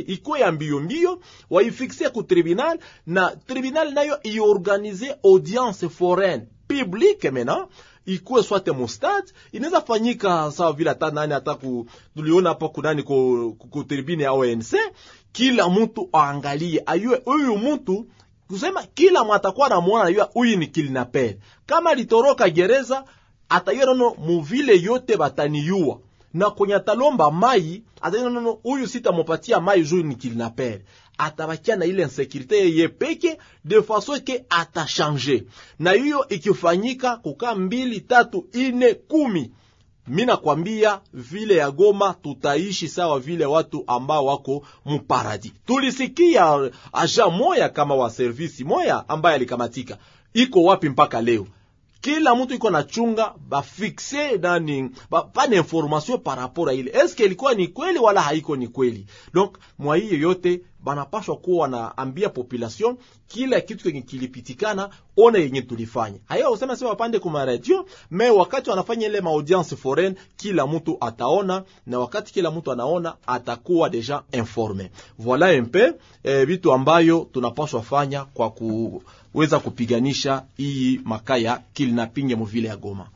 ikuwe 0.08 0.40
ya 0.40 0.52
mbio 0.52 0.80
mbio, 0.80 1.20
waifiksie 1.50 2.10
ku 2.10 2.24
tribunal 2.24 2.80
na 3.08 3.36
tribunal 3.48 3.94
nayo 3.94 4.20
iorganize 4.24 5.16
audience 5.24 5.90
foraine 5.90 6.48
publique 6.68 7.32
mena 7.32 7.68
ikuwe 8.06 8.44
swate 8.44 8.72
mustad 8.72 9.24
inaweza 9.52 9.82
fanyika 9.82 10.52
sawa 10.52 10.74
vile 10.74 10.90
hata 10.90 11.12
nani 11.12 11.34
hata 11.34 11.58
tuliona 12.16 12.50
hapa 12.50 12.70
kunani 12.70 13.04
ku, 13.04 13.56
ku, 13.60 13.68
ku 13.68 13.84
tribune 13.84 14.24
ya 14.24 14.32
ONC 14.32 14.76
kila 15.32 15.70
mtu 15.70 16.10
aangalie 16.14 16.84
ayue 16.86 17.22
huyu 17.26 17.58
mtu 17.58 18.08
kusema 18.48 18.84
kila 18.84 19.24
mwatakuwa 19.24 19.70
namwona 19.70 20.06
ayua 20.06 20.30
huyu 20.34 20.58
ni 20.58 20.68
kidnapper 20.68 21.36
kama 21.66 21.94
litoroka 21.94 22.50
gereza 22.50 23.04
atayua 23.50 23.86
nono 23.86 24.16
muvile 24.26 24.82
yote 24.82 25.18
bataniyua 25.18 26.00
na 26.34 26.50
kwenye 26.50 26.76
atalomba 26.76 27.32
mai 27.32 27.84
atayua 28.02 28.30
nono 28.30 28.52
huyu 28.52 28.88
sitamupatia 28.88 29.60
mai 29.60 29.84
juu 29.84 30.04
ni 30.04 30.16
kidnapper 30.16 30.80
atabakia 31.18 31.76
na 31.76 31.86
ile 31.86 32.04
insekurite 32.04 32.58
yeye 32.58 32.88
peke 32.88 33.38
de 33.66 33.82
faso 33.82 34.20
ke 34.20 34.46
atachange 34.50 35.44
na 35.80 35.92
hiyo 35.92 36.28
ikifanyika 36.30 37.18
kukaa 37.18 37.56
mbili 37.56 38.02
tatu 38.02 38.48
ine 38.54 38.94
kumi 38.94 39.52
mi 40.08 40.26
nakwambia 40.26 41.02
vile 41.14 41.56
ya 41.56 41.72
Goma 41.72 42.14
tutaishi 42.14 42.88
sawa 42.88 43.20
vile 43.20 43.46
watu 43.46 43.84
ambao 43.88 44.26
wako 44.26 44.66
muparadi. 44.86 45.54
Tulisikia 45.66 46.72
aja 46.94 47.28
moya 47.28 47.70
kama 47.70 47.96
wa 47.96 48.10
servisi 48.10 48.64
moya 48.64 49.10
ambaye 49.10 49.36
alikamatika, 49.36 49.98
iko 50.34 50.64
wapi 50.64 50.90
mpaka 50.90 51.22
leo? 51.22 51.48
Kila 52.04 52.36
mtu 52.36 52.54
iko 52.54 52.70
na 52.70 52.84
chunga 52.84 53.34
bafikse 53.50 54.38
nani 54.38 54.90
bapane 55.12 55.56
information 55.58 56.18
par 56.20 56.38
rapport 56.38 56.70
a 56.70 56.74
ile 56.74 56.92
eske 57.04 57.26
ilikuwa 57.26 57.54
ni 57.54 57.68
kweli 57.68 58.00
wala 58.00 58.22
haiko 58.22 58.56
ni 58.56 58.68
kweli. 58.68 59.06
Donc 59.34 59.58
mwa 59.80 59.98
hiyo 59.98 60.18
yote 60.20 60.62
banapashwa 60.80 61.38
kuwa 61.38 61.62
wanaambia 61.62 62.30
population 62.30 62.98
kila 63.28 63.62
kitu 63.62 63.84
kenye 63.84 64.02
kilipitikana, 64.02 64.90
ona 65.18 65.40
yenye 65.40 65.62
tulifanya. 65.62 66.20
Hayo 66.26 66.52
usema 66.52 66.76
sema 66.76 66.90
wapande 66.90 67.20
kuma 67.20 67.46
radio, 67.46 67.86
me 68.12 68.30
wakati 68.30 68.70
wanafanya 68.70 69.08
ile 69.08 69.22
maaudience 69.22 69.76
foraine, 69.76 70.16
kila 70.38 70.68
mtu 70.68 70.98
ataona, 71.02 71.64
na 71.86 72.00
wakati 72.00 72.34
kila 72.34 72.52
mtu 72.52 72.72
anaona 72.72 73.16
atakuwa 73.28 73.90
deja 73.90 74.22
informe. 74.32 74.92
Voilà 75.20 75.60
un 75.60 75.66
peu 75.66 75.94
eh, 76.24 76.46
vitu 76.48 76.74
ambayo 76.74 77.28
tunapashwa 77.34 77.82
fanya 77.82 78.26
kwa 78.26 78.50
kuweza 79.34 79.60
kupiganisha 79.60 80.44
hii 80.58 81.02
makaya 81.04 81.62
kilinapinge 81.74 82.36
muvile 82.36 82.68
ya 82.68 82.78
Goma. 82.78 83.08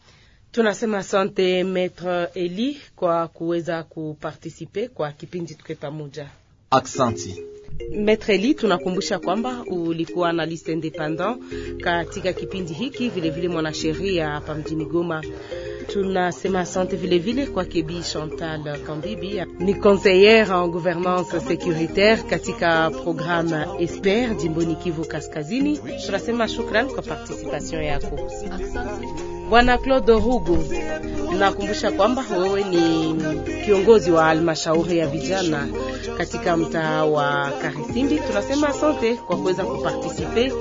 Tunasema 0.51 1.03
sante 1.03 1.63
Maître 1.63 2.27
Eli 2.33 2.77
kwa 2.95 3.27
kuweza 3.27 3.83
kupartisipe 3.83 4.87
kwa 4.87 5.11
kipindi 5.11 5.55
tuke 5.55 5.75
pamoja. 5.75 6.29
Aksanti. 6.71 7.43
Maître 7.91 8.29
Eli, 8.29 8.55
tunakumbusha 8.55 9.19
kwamba 9.19 9.63
ulikuwa 9.71 10.33
na 10.33 10.45
liste 10.45 10.71
independant 10.73 11.37
katika 11.81 12.33
kipindi 12.33 12.73
hiki, 12.73 13.09
vilevile 13.09 13.47
mwanasheria 13.49 14.29
hapa 14.29 14.55
mjini 14.55 14.85
Goma. 14.85 15.23
Tunasema 15.87 16.59
asante 16.59 16.95
vilevile 16.95 17.45
kwa 17.45 17.65
Kebi 17.65 18.01
Chantal 18.13 18.79
Kambibi, 18.79 19.41
ni 19.59 19.73
conseillère 19.73 20.51
en 20.51 20.67
gouvernance 20.67 21.39
sécuritaire 21.39 22.23
katika 22.23 22.89
programme 22.91 23.65
Esper 23.79 24.35
jimboni 24.37 24.75
Kivu 24.75 25.05
Kaskazini. 25.05 25.79
Tunasema 26.05 26.47
shukran 26.47 26.87
kwa 26.87 27.01
participation 27.03 27.83
yako. 27.83 28.19
Bwana 29.49 29.77
Claude 29.77 30.11
Rugu, 30.13 30.57
nakumbusha 31.39 31.91
kwamba 31.91 32.23
wewe 32.41 32.63
ni 32.63 33.15
kiongozi 33.65 34.11
wa 34.11 34.23
halmashauri 34.23 34.97
ya 34.97 35.07
vijana 35.07 35.67
katika 36.17 36.57
mtaa 36.57 37.05
wa 37.05 37.51
Karisimbi. 37.61 38.19
Tunasema 38.27 38.67
asante 38.69 39.13
kwa 39.15 39.37
kuweza 39.37 39.63
kupartisipe 39.63 40.53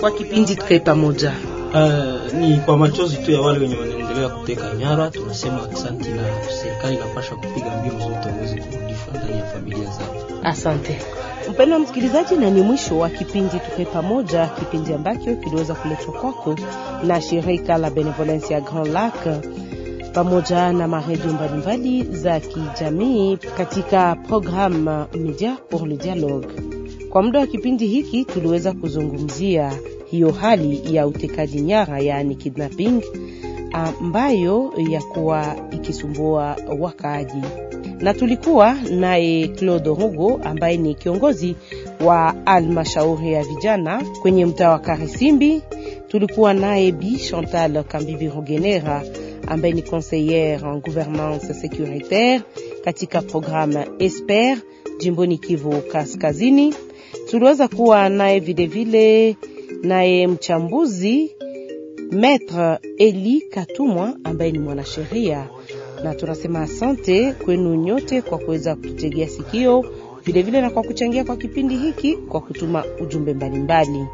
kwa 0.00 0.10
kipindi 0.10 0.56
tukae 0.56 0.78
pamoja. 0.78 1.32
Uh, 1.74 2.32
ni 2.34 2.56
kwa 2.56 2.76
machozi 2.78 3.16
tu 3.16 3.30
ya 3.32 3.40
wale 3.40 3.58
wenye 3.58 3.76
wanaendelea 3.76 4.28
kuteka 4.28 4.74
nyara. 4.74 5.10
Tunasema 5.10 5.70
asante, 5.72 6.10
na 6.10 6.22
serikali 6.62 6.96
inapasha 6.96 7.34
kupiga 7.36 7.70
mbio 7.76 7.92
zote 7.98 8.28
uweze 8.38 8.56
kurudishwa 8.60 9.14
ndani 9.14 9.38
ya 9.38 9.46
familia 9.46 9.84
zao. 9.84 10.14
Asante 10.42 10.98
mpendwa 11.50 11.78
msikilizaji, 11.78 12.34
na 12.36 12.50
ni 12.50 12.62
mwisho 12.62 12.98
wa 12.98 13.10
kipindi 13.10 13.58
tukae 13.58 13.84
pamoja, 13.84 14.46
kipindi 14.46 14.92
ambacho 14.92 15.36
kiliweza 15.36 15.74
kuletwa 15.74 16.12
kwako 16.14 16.56
na 17.06 17.20
shirika 17.20 17.78
la 17.78 17.90
Benevolence 17.90 18.54
ya 18.54 18.60
Grand 18.60 18.86
Lac 18.86 19.14
pamoja 20.12 20.72
na 20.72 20.88
maredio 20.88 21.32
mbalimbali 21.32 22.02
za 22.02 22.40
kijamii 22.40 23.36
katika 23.36 24.16
programu 24.16 25.06
Media 25.14 25.56
pour 25.70 25.86
le 25.88 25.96
Dialogue. 25.96 26.48
Kwa 27.10 27.22
muda 27.22 27.40
wa 27.40 27.46
kipindi 27.46 27.86
hiki 27.86 28.24
tuliweza 28.24 28.72
kuzungumzia 28.72 29.72
hiyo 30.04 30.30
hali 30.32 30.94
ya 30.96 31.06
utekaji 31.06 31.60
nyara, 31.60 31.98
yaani 32.00 32.34
kidnapping, 32.34 33.02
ambayo 33.72 34.72
yakuwa 34.90 35.56
ikisumbua 35.70 36.56
wakaaji, 36.78 37.42
na 38.04 38.14
tulikuwa 38.14 38.74
naye 38.90 39.48
Claude 39.48 39.88
Rugo 39.88 40.40
ambaye 40.44 40.76
ni 40.76 40.94
kiongozi 40.94 41.56
wa 42.00 42.46
almashauri 42.46 43.32
ya 43.32 43.42
vijana 43.44 44.02
kwenye 44.22 44.46
mtaa 44.46 44.70
wa 44.70 44.78
Karisimbi. 44.78 45.62
Tulikuwa 46.08 46.54
naye 46.54 46.92
Bi 46.92 47.16
Chantal 47.16 47.84
Kambibi 47.84 48.28
Rugenera 48.28 49.02
ambaye 49.46 49.74
ni 49.74 49.82
conseillère 49.82 50.64
en 50.66 50.80
gouvernance 50.80 51.52
sécuritaire 51.54 52.42
katika 52.84 53.22
programme 53.22 53.86
Esper 53.98 54.58
jimboni 55.00 55.38
Kivu 55.38 55.80
Kaskazini. 55.92 56.74
Tuliweza 57.30 57.68
kuwa 57.68 58.08
naye 58.08 58.40
vilevile 58.40 59.36
naye 59.82 60.26
mchambuzi 60.26 61.30
Maître 62.10 62.78
Eli 62.98 63.40
Katumwa 63.40 64.16
ambaye 64.24 64.52
ni 64.52 64.58
mwanasheria, 64.58 65.48
na 66.04 66.14
tunasema 66.14 66.60
asante 66.62 67.32
kwenu 67.32 67.74
nyote 67.74 68.22
kwa 68.22 68.38
kuweza 68.38 68.74
kututegea 68.76 69.28
sikio 69.28 69.80
vilevile 70.24 70.42
vile 70.42 70.60
na 70.60 70.70
kwa 70.70 70.82
kuchangia 70.82 71.24
kwa 71.24 71.36
kipindi 71.36 71.76
hiki 71.76 72.16
kwa 72.16 72.40
kutuma 72.40 72.84
ujumbe 73.00 73.34
mbalimbali. 73.34 74.06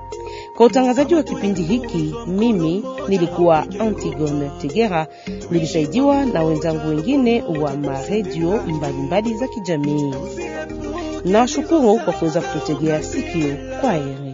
Kwa 0.56 0.66
utangazaji 0.66 1.14
wa 1.14 1.22
kipindi 1.22 1.62
hiki, 1.62 2.14
mimi 2.26 2.84
nilikuwa 3.08 3.66
Antigone 3.80 4.50
Tegera, 4.60 5.06
nilisaidiwa 5.50 6.24
na 6.24 6.42
wenzangu 6.42 6.88
wengine 6.88 7.42
wa 7.42 7.76
maredio 7.76 8.62
mbalimbali 8.62 9.34
za 9.34 9.48
kijamii. 9.48 10.14
Nashukuru 11.24 11.98
kwa 12.04 12.12
kuweza 12.12 12.40
kututegea 12.40 13.02
sikio. 13.02 13.56
Kwa 13.80 13.92
heri 13.92 14.29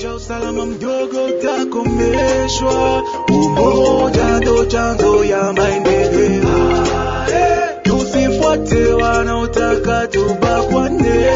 cha 0.00 0.14
usalama 0.14 0.66
mdogo 0.66 1.24
utakomeshwa. 1.24 3.02
Umoja 3.28 4.38
ndo 4.40 4.64
chanzo 4.64 5.24
ya 5.24 5.52
maendeleo, 5.52 6.86
tusifuate 7.82 8.86
wanaotaka 8.92 10.06
tubakwane. 10.06 11.26